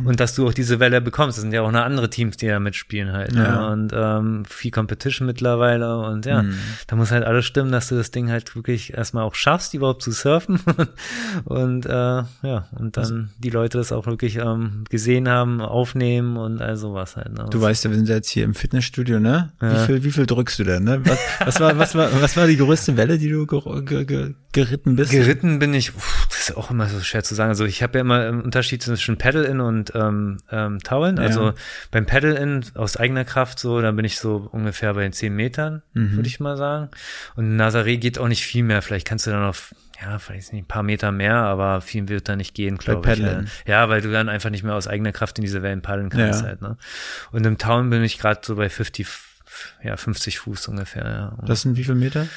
[0.05, 1.37] und dass du auch diese Welle bekommst.
[1.37, 3.33] Das sind ja auch noch andere Teams, die da mitspielen halt.
[3.33, 3.41] Ja.
[3.65, 3.71] Ne?
[3.71, 6.45] Und ähm, viel Competition mittlerweile und ja,
[6.87, 10.03] da muss halt alles stimmen, dass du das Ding halt wirklich erstmal auch schaffst, überhaupt
[10.03, 10.59] zu surfen
[11.45, 16.61] und äh, ja, und dann die Leute das auch wirklich ähm, gesehen haben, aufnehmen und
[16.61, 17.33] all sowas halt.
[17.33, 17.47] Ne?
[17.49, 19.51] Du weißt ja, wir sind ja jetzt hier im Fitnessstudio, ne?
[19.59, 19.75] Wie Ja.
[19.85, 21.01] viel, wie viel drückst du denn, ne?
[21.05, 24.95] Was, was war, was war, was war die größte Welle, die du ge ge geritten
[24.95, 25.11] bist?
[25.11, 27.49] Geritten bin ich, uff, das ist auch immer so schwer zu sagen.
[27.49, 31.17] Also ich habe ja immer einen Unterschied zwischen Paddle-In und ähm, ähm, Taueln.
[31.17, 31.23] Ja.
[31.23, 31.53] Also
[31.91, 35.83] beim Paddle-In aus eigener Kraft so, da bin ich so ungefähr bei den 10 Metern,
[35.93, 36.15] Mhm.
[36.17, 36.89] würde ich mal sagen.
[37.35, 38.81] Und Nazaré geht auch nicht viel mehr.
[38.81, 42.27] Vielleicht kannst du dann auf, ja, vielleicht nicht ein paar Meter mehr, aber viel wird
[42.27, 43.19] da nicht gehen, glaube ich.
[43.19, 43.43] Ja.
[43.65, 46.41] ja, weil du dann einfach nicht mehr aus eigener Kraft in diese Wellen paddeln kannst
[46.41, 46.47] Ja.
[46.47, 46.61] halt.
[46.61, 46.75] Ne?
[47.31, 49.07] Und im Tauen bin ich gerade so bei 50,
[49.83, 51.03] ja, 50 Fuß ungefähr.
[51.05, 51.37] Ja.
[51.45, 52.27] Das sind wie viel Meter?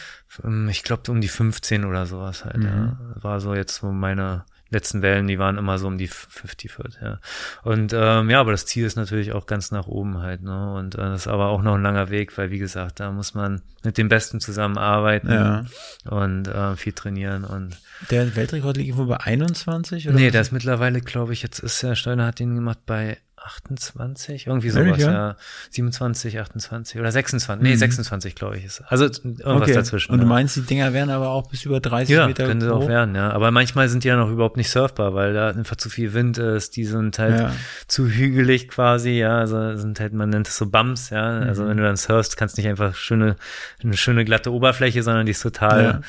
[0.42, 2.64] Ähm, Ich glaube um die 15 oder sowas halt, Mhm.
[2.66, 2.98] ja.
[3.22, 6.98] War so jetzt so meine letzten Wellen, die waren immer so um die 50 Foot,
[7.00, 7.20] ja.
[7.62, 10.72] Und ähm, ja, aber das Ziel ist natürlich auch ganz nach oben halt, ne?
[10.74, 13.34] Und äh, das ist aber auch noch ein langer Weg, weil wie gesagt, da muss
[13.34, 15.64] man mit dem Besten zusammenarbeiten Ja.
[16.10, 17.76] und äh, viel trainieren und
[18.10, 20.08] Der Weltrekord liegt irgendwo bei 21?
[20.08, 23.18] Oder nee, der ist mittlerweile, glaube ich, jetzt ist der Steiner hat den gemacht bei
[23.44, 25.12] 28, irgendwie sowas, Ehrlich, ja?
[25.12, 25.36] ja.
[25.70, 28.82] 27, 28 oder 26, nee, 26, glaube ich ist.
[28.88, 29.56] Also irgendwas Mhm.
[29.62, 29.74] okay.
[29.74, 30.12] dazwischen.
[30.12, 30.28] Und du ja.
[30.28, 32.84] meinst, die Dinger wären aber auch bis über 30 Ja, Meter können sie hoch?
[32.84, 33.30] auch werden, ja.
[33.30, 36.38] Aber manchmal sind die ja noch überhaupt nicht surfbar, weil da einfach zu viel Wind
[36.38, 36.76] ist.
[36.76, 37.52] Die sind halt Ja.
[37.86, 39.38] zu hügelig quasi, ja.
[39.38, 41.40] Also sind halt, man nennt es so Bumps, ja.
[41.40, 41.48] Mhm.
[41.48, 43.36] Also wenn du dann surfst, kannst nicht einfach schöne,
[43.82, 46.02] eine schöne glatte Oberfläche, sondern die ist total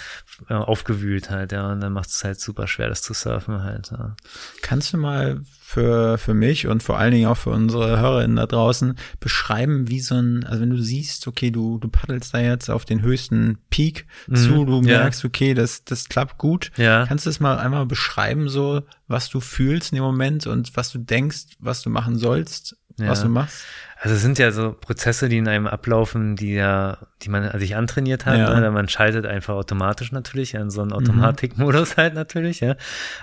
[0.49, 1.71] äh, aufgewühlt halt, ja.
[1.71, 3.91] Und dann macht es halt super schwer, das zu surfen halt.
[3.91, 4.15] Ja.
[4.61, 5.41] Kannst du mal
[5.75, 9.99] für, für mich und vor allen Dingen auch für unsere HörerInnen da draußen beschreiben, wie
[9.99, 13.57] so ein, also wenn du siehst, okay, du, du paddelst da jetzt auf den höchsten
[13.69, 14.99] Peak zu, du ja.
[14.99, 16.71] merkst, okay, das, das klappt gut.
[16.77, 17.05] Ja.
[17.05, 20.93] Kannst du das mal einmal beschreiben, so, was du fühlst in dem Moment und was
[20.93, 23.25] du denkst, was du machen sollst, was Ja.
[23.25, 23.65] du machst?
[23.99, 27.75] Also es sind ja so Prozesse, die in einem ablaufen, die ja, die man sich
[27.75, 28.37] antrainiert hat.
[28.37, 28.59] Ja.
[28.59, 28.69] Ne?
[28.69, 32.75] Man schaltet einfach automatisch natürlich in so einen Automatikmodus halt natürlich, ja.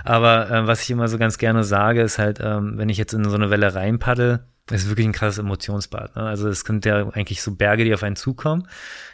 [0.04, 3.12] Aber äh, was ich immer so ganz gerne sage, ist halt, ähm, wenn ich jetzt
[3.12, 6.16] in so eine Welle reinpaddel, ist wirklich ein krasses Emotionsbad.
[6.16, 6.22] Ne?
[6.22, 8.66] Also es sind ja eigentlich so Berge, die auf einen zukommen.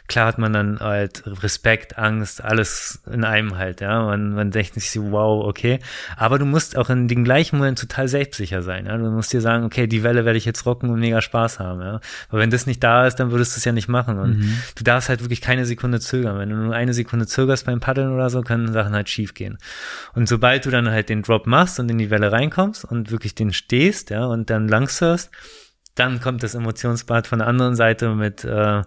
[0.09, 4.03] Klar hat man dann halt Respekt, Angst, alles in einem halt, ja.
[4.03, 5.79] Man, man denkt sich so, wow, okay.
[6.17, 8.97] Aber du musst auch in dem gleichen Moment total selbstsicher sein, ja.
[8.97, 11.81] Du musst dir sagen, okay, die Welle werde ich jetzt rocken und mega Spaß haben,
[11.81, 12.01] ja.
[12.29, 14.17] Aber wenn das nicht da ist, dann würdest du es ja nicht machen.
[14.17, 14.41] Und
[14.75, 16.39] du darfst halt wirklich keine Sekunde zögern.
[16.39, 19.59] Wenn du nur eine Sekunde zögerst beim Paddeln oder so, können Sachen halt schief gehen.
[20.15, 23.35] Und sobald du dann halt den Drop machst und in die Welle reinkommst und wirklich
[23.35, 25.29] den stehst, ja, und dann langsurfst,
[25.99, 28.83] dann kommt das Emotionsbad von der anderen Seite mit äh,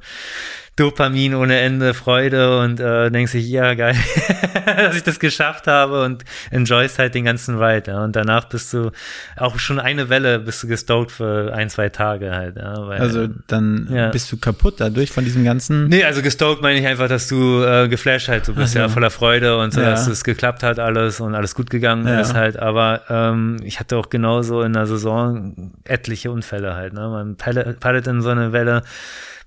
[0.76, 3.94] Dopamin ohne Ende, Freude und äh, denkst dich, ja, geil,
[4.66, 7.90] dass ich das geschafft habe und enjoyst halt den ganzen Ride.
[7.90, 8.02] Ja.
[8.02, 8.90] Und danach bist du
[9.36, 12.56] auch schon eine Welle, bist du gestoked für ein, zwei Tage halt.
[12.56, 14.08] Ja, weil, Also dann Ja.
[14.08, 15.88] bist du kaputt dadurch von diesem ganzen.
[15.88, 18.88] Nee, also gestoked meine ich einfach, dass du äh, geflasht halt, du bist Ach ja
[18.88, 22.58] voller Freude und so, dass es geklappt hat alles und alles gut gegangen ist halt.
[22.58, 26.94] Aber ähm, ich hatte auch genauso in der Saison etliche Unfälle halt.
[26.94, 27.08] Ne?
[27.08, 28.82] Man paddelt in so eine Welle,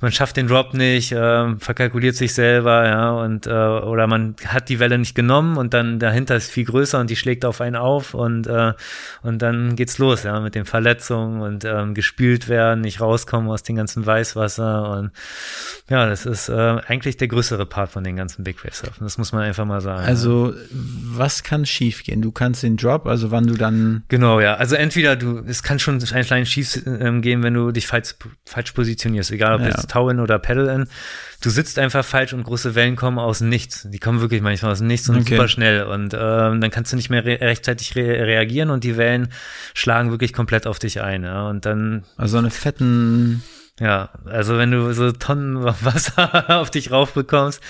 [0.05, 4.69] man schafft den Drop nicht, äh, verkalkuliert sich selber, ja, und äh, oder man hat
[4.69, 7.75] die Welle nicht genommen und dann dahinter ist viel größer und die schlägt auf einen
[7.75, 8.73] auf und äh,
[9.23, 13.63] und dann geht's los, ja, mit den Verletzungen und ähm, gespült werden, nicht rauskommen aus
[13.63, 15.09] dem ganzen Weißwasser und
[15.89, 16.53] ja, das ist äh,
[16.87, 19.03] eigentlich der größere Part von den ganzen Big Wave Surfen.
[19.03, 20.05] Das muss man einfach mal sagen.
[20.05, 22.21] Also was kann schiefgehen?
[22.21, 24.53] Du kannst den Drop, also wann du dann Genau, ja.
[24.53, 28.13] Also entweder du, es kann schon ein kleines schief ähm, gehen, wenn du dich falsch,
[28.45, 29.69] falsch positionierst, egal ob Ja.
[29.69, 30.87] jetzt Tau-In oder Pedal-In.
[31.41, 33.87] Du sitzt einfach falsch und große Wellen kommen aus Nichts.
[33.89, 35.35] Die kommen wirklich manchmal aus Nichts und Okay.
[35.35, 35.83] super schnell.
[35.83, 39.29] Und ähm, dann kannst du nicht mehr re rechtzeitig re reagieren und die Wellen
[39.73, 41.23] schlagen wirklich komplett auf dich ein.
[41.23, 41.47] Ja?
[41.47, 43.41] Und dann also eine fetten
[43.81, 47.61] ja, also wenn du so Tonnen Wasser auf dich rauf bekommst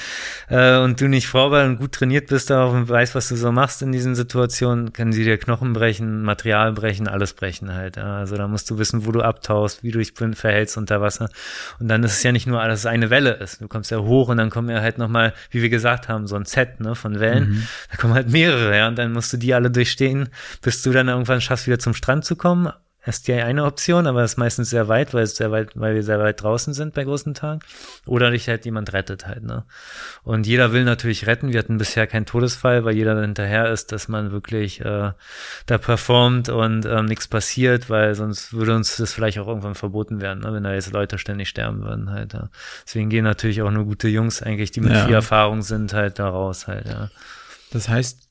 [0.49, 3.51] äh, und du nicht vorbereitet und gut trainiert bist darauf und weißt, was du so
[3.51, 7.97] machst in diesen Situationen, können sie dir Knochen brechen, Material brechen, alles brechen halt.
[7.97, 8.17] Ja.
[8.17, 11.29] Also da musst du wissen, wo du abtauchst, wie du dich verhältst unter Wasser.
[11.79, 13.61] Und dann ist es ja nicht nur, dass es eine Welle ist.
[13.61, 16.35] Du kommst ja hoch und dann kommen ja halt nochmal, wie wir gesagt haben, so
[16.35, 17.67] ein Set ne, von Wellen.
[17.89, 20.29] Da kommen halt mehrere, ja, und dann musst du die alle durchstehen,
[20.61, 22.71] bis du dann irgendwann schaffst, wieder zum Strand zu kommen
[23.05, 26.03] ist die eine Option, aber ist meistens sehr weit, weil es sehr weit, weil wir
[26.03, 27.59] sehr weit draußen sind bei großen Tagen.
[28.05, 29.63] Oder dich halt jemand rettet halt, ne?
[30.23, 31.53] Und jeder will natürlich retten.
[31.53, 35.11] Wir hatten bisher keinen Todesfall, weil jeder hinterher ist, dass man wirklich äh,
[35.67, 40.21] da performt und ähm, nichts passiert, weil sonst würde uns das vielleicht auch irgendwann verboten
[40.21, 40.53] werden, ne?
[40.53, 42.33] wenn da jetzt Leute ständig sterben würden halt.
[42.33, 42.49] Ja.
[42.85, 45.05] Deswegen gehen natürlich auch nur gute Jungs eigentlich, die mit Ja.
[45.05, 47.09] viel Erfahrung sind, halt da raus halt, ja.
[47.71, 48.24] Das heißt,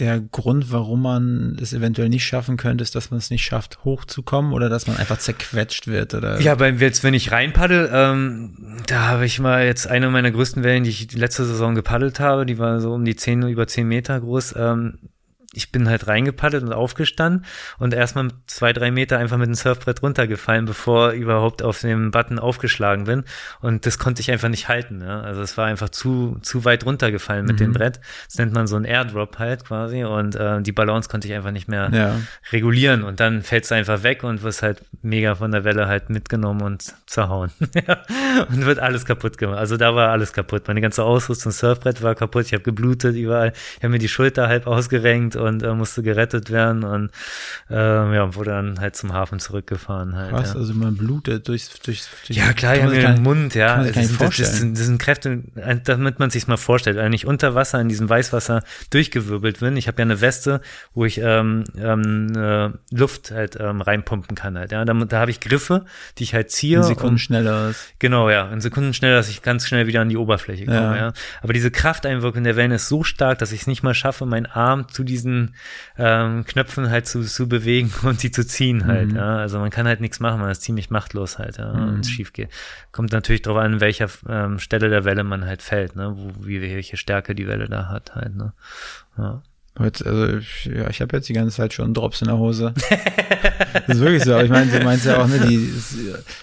[0.00, 3.84] der Grund, warum man es eventuell nicht schaffen könnte, ist, dass man es nicht schafft,
[3.84, 6.40] hochzukommen oder dass man einfach zerquetscht wird oder.
[6.40, 10.62] Ja, beim jetzt, wenn ich reinpaddel, ähm, da habe ich mal jetzt eine meiner größten
[10.62, 13.86] Wellen, die ich letzte Saison gepaddelt habe, die war so um die 10, über 10
[13.86, 14.54] Meter groß.
[14.56, 14.98] Ähm,
[15.58, 17.44] ich bin halt reingepaddelt und aufgestanden
[17.78, 22.38] und erstmal zwei, drei Meter einfach mit dem Surfbrett runtergefallen, bevor überhaupt auf dem Button
[22.38, 23.24] aufgeschlagen bin.
[23.60, 25.02] Und das konnte ich einfach nicht halten.
[25.02, 25.20] Ja?
[25.20, 28.00] Also es war einfach zu, zu weit runtergefallen mit dem Brett.
[28.26, 30.04] Das nennt man so ein Airdrop halt quasi.
[30.04, 32.16] Und äh, die Balance konnte ich einfach nicht mehr Ja.
[32.52, 36.08] regulieren und dann fällt es einfach weg und wirst halt mega von der Welle halt
[36.10, 37.50] mitgenommen und zerhauen.
[38.50, 39.58] Und wird alles kaputt gemacht.
[39.58, 40.68] Also da war alles kaputt.
[40.68, 43.52] Meine ganze Ausrüstung, Surfbrett war kaputt, ich habe geblutet überall.
[43.76, 47.10] Ich habe mir die Schulter halb ausgerenkt und äh, musste gerettet werden und
[47.70, 50.30] äh, ja, wurde dann halt zum Hafen zurückgefahren halt.
[50.30, 50.60] Krass, ja.
[50.60, 53.82] also man blutet durch, durch, durch Ja, klar, ja, sich mit dem Mund, ja.
[53.82, 55.42] sich Das sind, das, sind, das sind Kräfte,
[55.84, 56.96] damit man sich's mal vorstellt.
[56.96, 60.60] Wenn ich unter Wasser in diesem Weißwasser durchgewirbelt bin, ich habe ja eine Weste,
[60.94, 64.72] wo ich ähm, ähm, äh, Luft halt ähm, reinpumpen kann halt.
[64.72, 65.84] Ja, da, da habe ich Griffe,
[66.18, 66.78] die ich halt ziehe.
[66.78, 67.94] in Sekunden und- schneller ist.
[67.98, 68.50] Genau, ja.
[68.50, 70.96] In Sekunden schneller, dass ich ganz schnell wieder an die Oberfläche komme, Ja.
[70.96, 71.12] ja.
[71.42, 74.46] Aber diese Krafteinwirkung der Wellen ist so stark, dass ich es nicht mal schaffe, meinen
[74.46, 75.37] Arm zu diesen
[75.96, 79.16] ähm, Knöpfen halt zu, zu bewegen und die zu ziehen halt, Mhm.
[79.16, 79.36] ja.
[79.36, 82.32] Also man kann halt nichts machen, man ist ziemlich machtlos halt, ja, wenn es schief
[82.32, 82.50] geht.
[82.92, 86.60] Kommt natürlich darauf an, welcher ähm, Stelle der Welle man halt fällt, ne, wo, wie,
[86.60, 88.52] welche Stärke die Welle da hat halt, ne.
[89.16, 89.42] Ja.
[89.78, 92.74] Heute, also, ich- ja, ich habe jetzt die ganze Zeit schon Drops in der Hose.
[93.86, 94.34] das ist wirklich so.
[94.34, 95.72] Aber ich meine, du meinst ja auch, ne, die,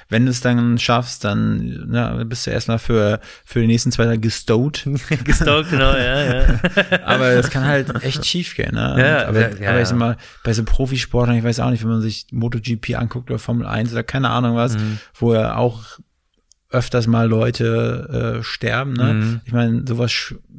[0.10, 4.06] wenn du es dann schaffst, dann na, bist du erstmal für, für die nächsten zwei
[4.06, 4.88] Tage gestowt.
[5.26, 6.60] Gestalkt, genau, ja, ja.
[7.06, 8.74] Aber es kann halt echt schief gehen.
[8.76, 8.96] Ne?
[8.98, 10.06] Ja, aber, ja, ja, aber ich sag ja.
[10.06, 13.66] mal, bei so Profisportlern, ich weiß auch nicht, wenn man sich MotoGP anguckt oder Formel
[13.68, 15.00] 1 oder keine Ahnung was, Mhm.
[15.14, 16.00] wo ja auch
[16.70, 18.94] öfters mal Leute äh, sterben.
[18.94, 19.14] Ne?
[19.14, 19.42] Mhm.
[19.46, 20.12] Ich meine, sowas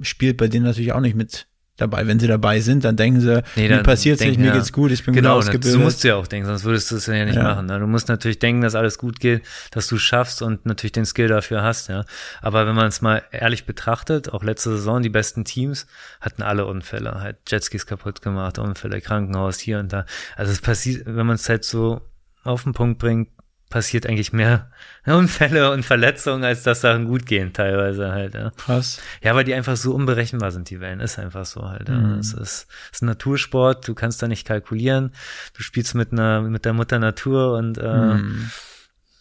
[0.02, 1.46] spielt bei denen natürlich auch nicht mit
[1.76, 2.06] dabei.
[2.06, 4.54] Wenn sie dabei sind, dann denken sie, Nee, mir dann passiert's nicht, denken, mir ja.
[4.54, 5.72] geht's gut, ich bin genau, gut ausgebildet.
[5.72, 7.42] so musst du ja auch denken, sonst würdest du es ja nicht Ja.
[7.42, 7.66] machen.
[7.66, 7.78] Ne?
[7.78, 11.28] Du musst natürlich denken, dass alles gut geht, dass du schaffst und natürlich den Skill
[11.28, 11.88] dafür hast.
[11.88, 12.04] Ja,
[12.42, 15.86] aber wenn man es mal ehrlich betrachtet, auch letzte Saison die besten Teams
[16.20, 20.06] hatten alle Unfälle, halt Jetskis kaputt gemacht, Unfälle, Krankenhaus hier und da.
[20.36, 22.00] Also es passiert, wenn man es halt so
[22.44, 23.28] auf den Punkt bringt,
[23.70, 24.70] passiert eigentlich mehr
[25.06, 28.34] Unfälle und Verletzungen, als dass Sachen gut gehen teilweise halt.
[28.34, 28.50] Ja.
[28.56, 29.00] Krass.
[29.22, 31.00] Ja, weil die einfach so unberechenbar sind, die Wellen.
[31.00, 31.88] Ist einfach so halt.
[31.88, 31.94] Ja.
[31.96, 32.18] Mhm.
[32.18, 35.12] Es ist, es ist ein Natursport, du kannst da nicht kalkulieren.
[35.54, 38.50] Du spielst mit einer, mit der Mutter Natur und äh, Hm.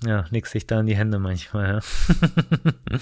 [0.05, 1.79] ja, legst dich da in die Hände manchmal, ja.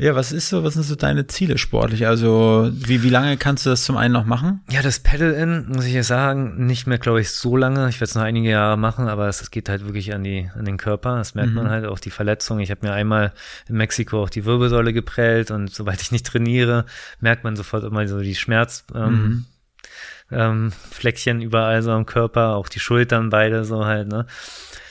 [0.00, 2.06] Ja, was ist so, was sind so deine Ziele sportlich?
[2.06, 4.60] Also, wie, wie lange kannst du das zum einen noch machen?
[4.70, 7.88] Ja, das Pedal-In, muss ich jetzt sagen, nicht mehr, glaube ich, so lange.
[7.88, 10.48] Ich werde es noch einige Jahre machen, aber es, es geht halt wirklich an die,
[10.56, 11.16] an den Körper.
[11.16, 12.60] Das merkt man halt auch die Verletzung.
[12.60, 13.32] Ich habe mir einmal
[13.68, 16.84] in Mexiko auch die Wirbelsäule geprellt und sobald ich nicht trainiere,
[17.18, 19.46] merkt man sofort immer so die Schmerz, ähm,
[20.30, 24.26] ähm, Fleckchen überall so am Körper, auch die Schultern beide so halt, ne.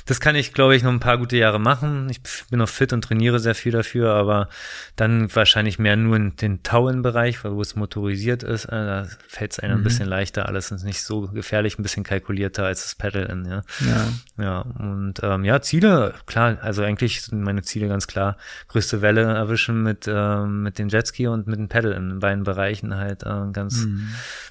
[0.07, 2.07] Das kann ich, glaube ich, noch ein paar gute Jahre machen.
[2.09, 4.47] Ich bin noch fit und trainiere sehr viel dafür, aber
[4.95, 8.65] dann wahrscheinlich mehr nur in den Tauen-Bereich, wo es motorisiert ist.
[8.65, 9.81] Äh, da fällt es einem mhm.
[9.81, 13.61] ein bisschen leichter, alles ist nicht so gefährlich, ein bisschen kalkulierter als das Pedal-In, ja.
[13.85, 14.07] Ja.
[14.39, 18.37] Ja, und ähm, ja, Ziele, klar, also eigentlich sind meine Ziele ganz klar,
[18.69, 22.95] größte Welle erwischen mit, ähm, mit dem Jetski und mit dem Pedal in beiden Bereichen
[22.95, 24.07] halt äh, ganz mhm.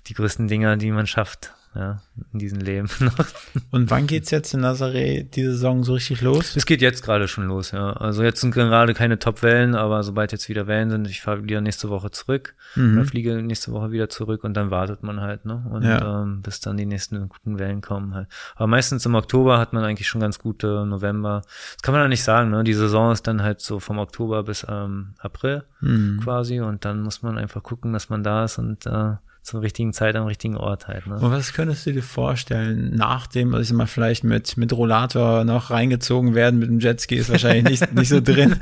[0.07, 2.01] die größten Dinger, die man schafft ja,
[2.33, 3.27] in diesem Leben noch.
[3.71, 6.57] Und wann geht's jetzt in Nazaré die Saison so richtig los?
[6.57, 7.93] Es geht jetzt gerade schon los, ja.
[7.93, 11.61] Also jetzt sind gerade keine Top-Wellen, aber sobald jetzt wieder Wellen sind, ich fahre wieder
[11.61, 12.97] nächste Woche zurück, mhm.
[12.97, 15.65] oder fliege nächste Woche wieder zurück und dann wartet man halt, ne?
[15.71, 16.23] Und ja.
[16.23, 18.29] ähm, bis dann die nächsten guten Wellen kommen halt.
[18.55, 21.43] Aber meistens im Oktober hat man eigentlich schon ganz gute November.
[21.75, 22.65] Das kann man ja nicht sagen, ne?
[22.65, 26.21] Die Saison ist dann halt so vom Oktober bis ähm, April mhm.
[26.23, 29.17] quasi und dann muss man einfach gucken, dass man da ist und äh,
[29.47, 31.07] zur richtigen Zeit am richtigen Ort halt.
[31.07, 31.15] Ne?
[31.21, 35.71] Und was könntest du dir vorstellen, nachdem, also ich mal vielleicht mit, mit Rollator noch
[35.71, 38.57] reingezogen werden, mit dem Jetski ist wahrscheinlich nicht, nicht so drin.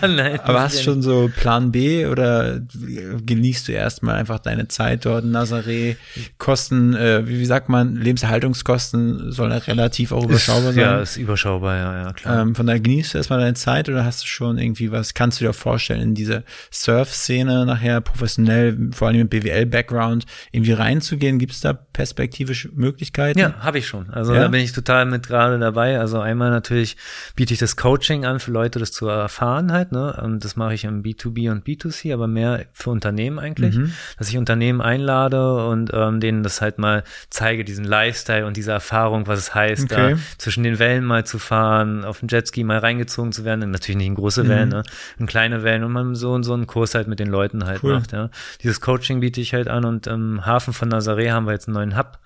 [0.00, 4.68] ja, nein, Aber hast du schon so Plan B oder genießt du erstmal einfach deine
[4.68, 5.96] Zeit dort in Nazaré?
[6.38, 10.84] Kosten, äh, wie, wie sagt man, Lebenserhaltungskosten sollen relativ auch überschaubar ist, sein.
[10.84, 12.40] Ja, ist überschaubar, ja, ja, klar.
[12.40, 15.38] Ähm, von daher genießt du erstmal deine Zeit oder hast du schon irgendwie was, kannst
[15.38, 21.40] du dir vorstellen, in diese Surf-Szene nachher professionell vor allem mit BWL-Background irgendwie reinzugehen?
[21.40, 23.36] Gibt es da perspektivische Möglichkeiten?
[23.36, 24.08] Ja, habe ich schon.
[24.10, 24.42] Also ja?
[24.42, 25.98] da bin ich total mit gerade dabei.
[25.98, 26.96] Also einmal natürlich
[27.34, 29.90] biete ich das Coaching an für Leute, das zu erfahren halt.
[29.90, 30.16] Ne?
[30.22, 33.74] Und das mache ich im B2B und B2C, aber mehr für Unternehmen eigentlich.
[33.74, 33.92] Mhm.
[34.18, 38.70] Dass ich Unternehmen einlade und ähm, denen das halt mal zeige, diesen Lifestyle und diese
[38.70, 40.12] Erfahrung, was es heißt, okay.
[40.12, 43.68] da zwischen den Wellen mal zu fahren, auf dem Jetski mal reingezogen zu werden.
[43.68, 44.74] Natürlich nicht in große Wellen, mhm.
[44.76, 44.82] ne?
[45.18, 47.82] in kleine Wellen und man so und so einen Kurs halt mit den Leuten halt
[47.82, 47.94] cool.
[47.94, 48.12] macht.
[48.12, 48.30] Ja?
[48.62, 51.66] Dieses Coaching Coaching biete ich halt an und im Hafen von Nazaré haben wir jetzt
[51.66, 52.18] einen neuen Hub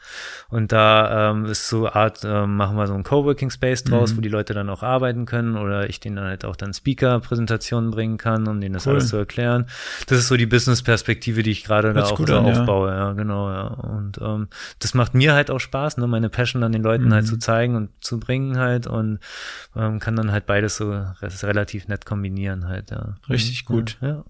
[0.49, 4.17] und da ähm, ist so Art, ähm, machen wir so einen Coworking Space draus, mhm.
[4.17, 7.93] wo die Leute dann auch arbeiten können oder ich denen dann halt auch dann Speaker-Präsentationen
[7.93, 8.95] bringen kann, um denen das cool.
[8.95, 9.67] alles zu erklären.
[10.09, 12.97] Das ist so die Business-Perspektive, die ich gerade da auch so an, aufbaue, ja.
[12.97, 13.13] ja.
[13.13, 13.67] genau, ja.
[13.69, 14.49] Und ähm,
[14.81, 17.15] das macht mir halt auch Spaß, ne, meine Passion dann den Leuten halt mhm.
[17.15, 19.21] halt zu zeigen und zu bringen halt und
[19.77, 20.91] ähm, kann dann halt beides so
[21.23, 23.15] relativ nett kombinieren halt, ja.
[23.29, 23.99] Richtig gut.
[24.01, 24.25] ja.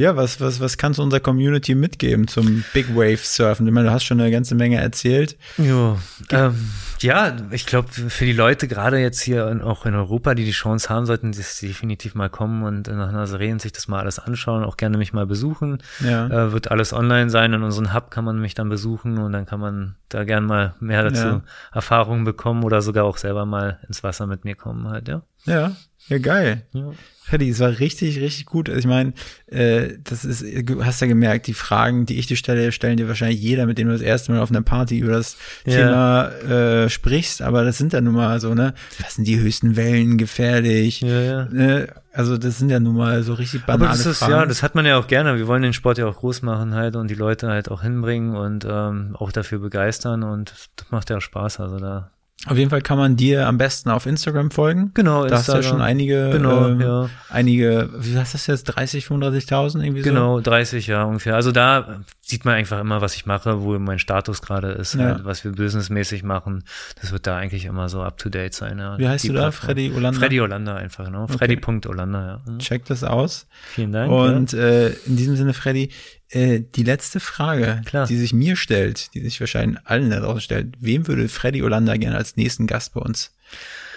[0.00, 3.66] Ja, was, was, was kannst du unserer Community mitgeben zum Big Wave Surfen?
[3.66, 5.36] Ich meine, du hast schon eine ganze Menge erzählt.
[5.58, 5.98] Jo,
[6.30, 6.70] ähm,
[7.00, 10.52] ja, ich glaube, für die Leute, gerade jetzt hier in, auch in Europa, die die
[10.52, 14.64] Chance haben, sollten sie definitiv mal kommen und nach Nazaré sich das mal alles anschauen,
[14.64, 15.82] auch gerne mich mal besuchen.
[16.02, 16.28] Ja.
[16.28, 17.52] Äh, wird alles online sein.
[17.52, 20.74] In unserem Hub kann man mich dann besuchen und dann kann man da gerne mal
[20.80, 21.42] mehr dazu ja.
[21.74, 25.20] Erfahrungen bekommen oder sogar auch selber mal ins Wasser mit mir kommen halt, ja.
[25.44, 25.72] Ja,
[26.08, 26.62] ja, geil.
[26.72, 26.92] Ja.
[27.30, 28.68] Freddy, es war richtig, richtig gut.
[28.68, 29.12] Also ich meine,
[29.46, 33.06] äh, das ist, du hast ja gemerkt, die Fragen, die ich dir stelle, stellen dir
[33.06, 35.76] wahrscheinlich jeder, mit dem du das erste Mal auf einer Party über das ja.
[35.76, 38.74] Thema äh, sprichst, aber das sind ja nun mal so, ne?
[39.00, 41.02] Was sind die höchsten Wellen gefährlich?
[41.02, 41.44] Ja, ja.
[41.52, 41.94] Ne?
[42.12, 44.32] Also das sind ja nun mal so richtig banale aber das ist, Fragen.
[44.32, 45.36] Ja, das hat man ja auch gerne.
[45.36, 48.34] Wir wollen den Sport ja auch groß machen halt und die Leute halt auch hinbringen
[48.34, 51.60] und ähm, auch dafür begeistern und das macht ja auch Spaß.
[51.60, 52.10] Also da
[52.46, 54.92] auf jeden Fall kann man dir am besten auf Instagram folgen.
[54.94, 57.10] Genau, da hast du ja schon einige, genau, ähm, ja.
[57.28, 60.08] einige, wie heißt das jetzt, 30, 35.000 irgendwie so?
[60.08, 61.34] Genau, 30, ja, ungefähr.
[61.34, 65.04] Also da sieht man einfach immer, was ich mache, wo mein Status gerade ist, ja.
[65.04, 66.64] halt, was wir businessmäßig machen.
[66.98, 68.96] Das wird da eigentlich immer so up to date sein, ja.
[68.96, 69.50] Wie heißt du da?
[69.50, 70.18] Freddy Olander?
[70.18, 71.20] Freddy Olander einfach, ne?
[71.20, 71.36] Okay.
[71.36, 72.58] Freddy.Olander, ja.
[72.58, 73.48] Check das aus.
[73.74, 74.10] Vielen Dank.
[74.10, 75.90] Und äh, in diesem Sinne, Freddy,
[76.30, 78.06] äh, die letzte Frage, Klar.
[78.06, 81.98] die sich mir stellt, die sich wahrscheinlich allen da draußen stellt, wem würde Freddy Olander
[81.98, 83.32] gerne als nächsten Gast bei uns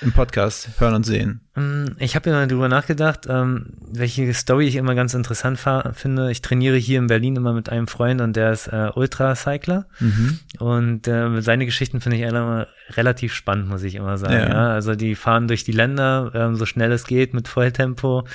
[0.03, 1.41] im Podcast hören und sehen?
[1.55, 5.59] Mm, ich habe immer darüber nachgedacht, ähm, welche Story ich immer ganz interessant
[5.93, 6.31] finde.
[6.31, 9.85] Ich trainiere hier in Berlin immer mit einem Freund und der ist äh, Ultracycler.
[9.99, 10.39] Mhm.
[10.59, 14.33] Und äh, seine Geschichten finde ich immer relativ spannend, muss ich immer sagen.
[14.33, 14.49] Ja.
[14.49, 14.69] ja.
[14.69, 18.25] Also die fahren durch die Länder, ähm, so schnell es geht, mit Volltempo,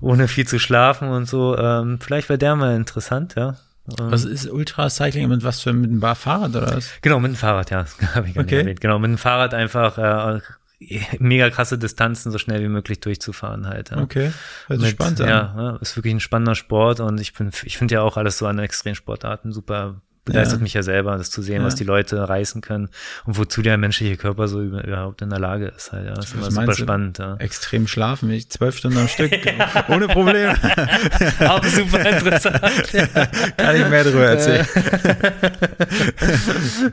[0.00, 1.56] ohne viel zu schlafen und so.
[1.58, 3.56] Ähm, vielleicht wäre der mal interessant, ja.
[3.84, 6.92] Was ist Ultracycling mit was für mit einem Fahrrad oder was?
[7.00, 7.84] Genau, mit dem Fahrrad, ja.
[8.14, 8.56] Habe ich gar okay.
[8.56, 8.80] nicht erwähnt.
[8.80, 10.40] Genau, mit dem Fahrrad einfach äh,
[11.18, 13.90] mega krasse Distanzen so schnell wie möglich durchzufahren halt.
[13.90, 13.98] Ja.
[13.98, 14.32] Okay,
[14.66, 15.28] hört sich spannend an.
[15.28, 18.38] Ja, ja, ist wirklich ein spannender Sport und ich bin, ich finde ja auch alles
[18.38, 20.62] so an Extremsportarten super begeistert ja.
[20.62, 21.66] mich ja selber, das zu sehen, ja.
[21.66, 22.88] was die Leute reißen können
[23.24, 25.92] und wozu der menschliche Körper so überhaupt in der Lage ist.
[25.92, 26.14] Halt, ja.
[26.14, 27.18] Das ist immer super spannend.
[27.18, 27.36] Ja.
[27.38, 29.32] Extrem schlafen, ich zwölf Stunden am Stück,
[29.88, 30.54] ohne Probleme.
[31.40, 32.60] Auch super interessant.
[33.56, 34.66] Kann ich mehr darüber erzählen.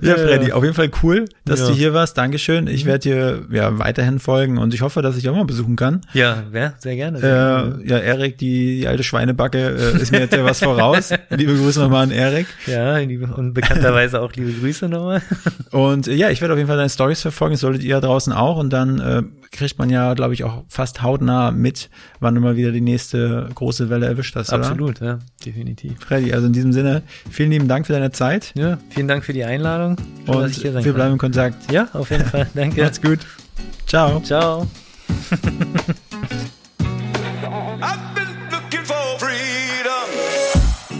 [0.02, 2.18] ja, Freddy, auf jeden Fall cool, dass du hier warst.
[2.18, 2.68] Dankeschön.
[2.68, 6.02] Ich werde dir ja weiterhin folgen und ich hoffe, dass ich auch mal besuchen kann.
[6.14, 7.20] Ja, ja sehr gerne.
[7.20, 7.88] Sehr äh.
[7.88, 11.12] Ja, Erik, die, die alte Schweinebacke, äh, ist mir jetzt ja was voraus.
[11.30, 12.48] Liebe Grüße nochmal an Erik.
[12.66, 15.22] Ja, die liebe und bekannterweise auch liebe Grüße nochmal.
[15.72, 18.08] Und äh, ja, ich werde auf jeden Fall deine Stories verfolgen, das solltet ihr da
[18.08, 18.58] draußen auch.
[18.58, 21.90] Und dann äh, kriegt man ja, glaube ich, auch fast hautnah mit,
[22.20, 24.52] wann du mal wieder die nächste große Welle erwischt hast.
[24.52, 25.08] Absolut, oder?
[25.08, 26.00] ja, definitiv.
[26.00, 28.52] Freddy, also in diesem Sinne, vielen lieben Dank für deine Zeit.
[28.56, 29.98] Ja, vielen Dank für die Einladung.
[30.26, 30.94] Schön, und wir kann.
[30.94, 31.72] bleiben in Kontakt.
[31.72, 32.48] Ja, auf jeden Fall.
[32.54, 32.82] Danke.
[32.82, 33.20] Macht's gut.
[33.86, 34.20] Ciao.
[34.22, 34.68] Ciao.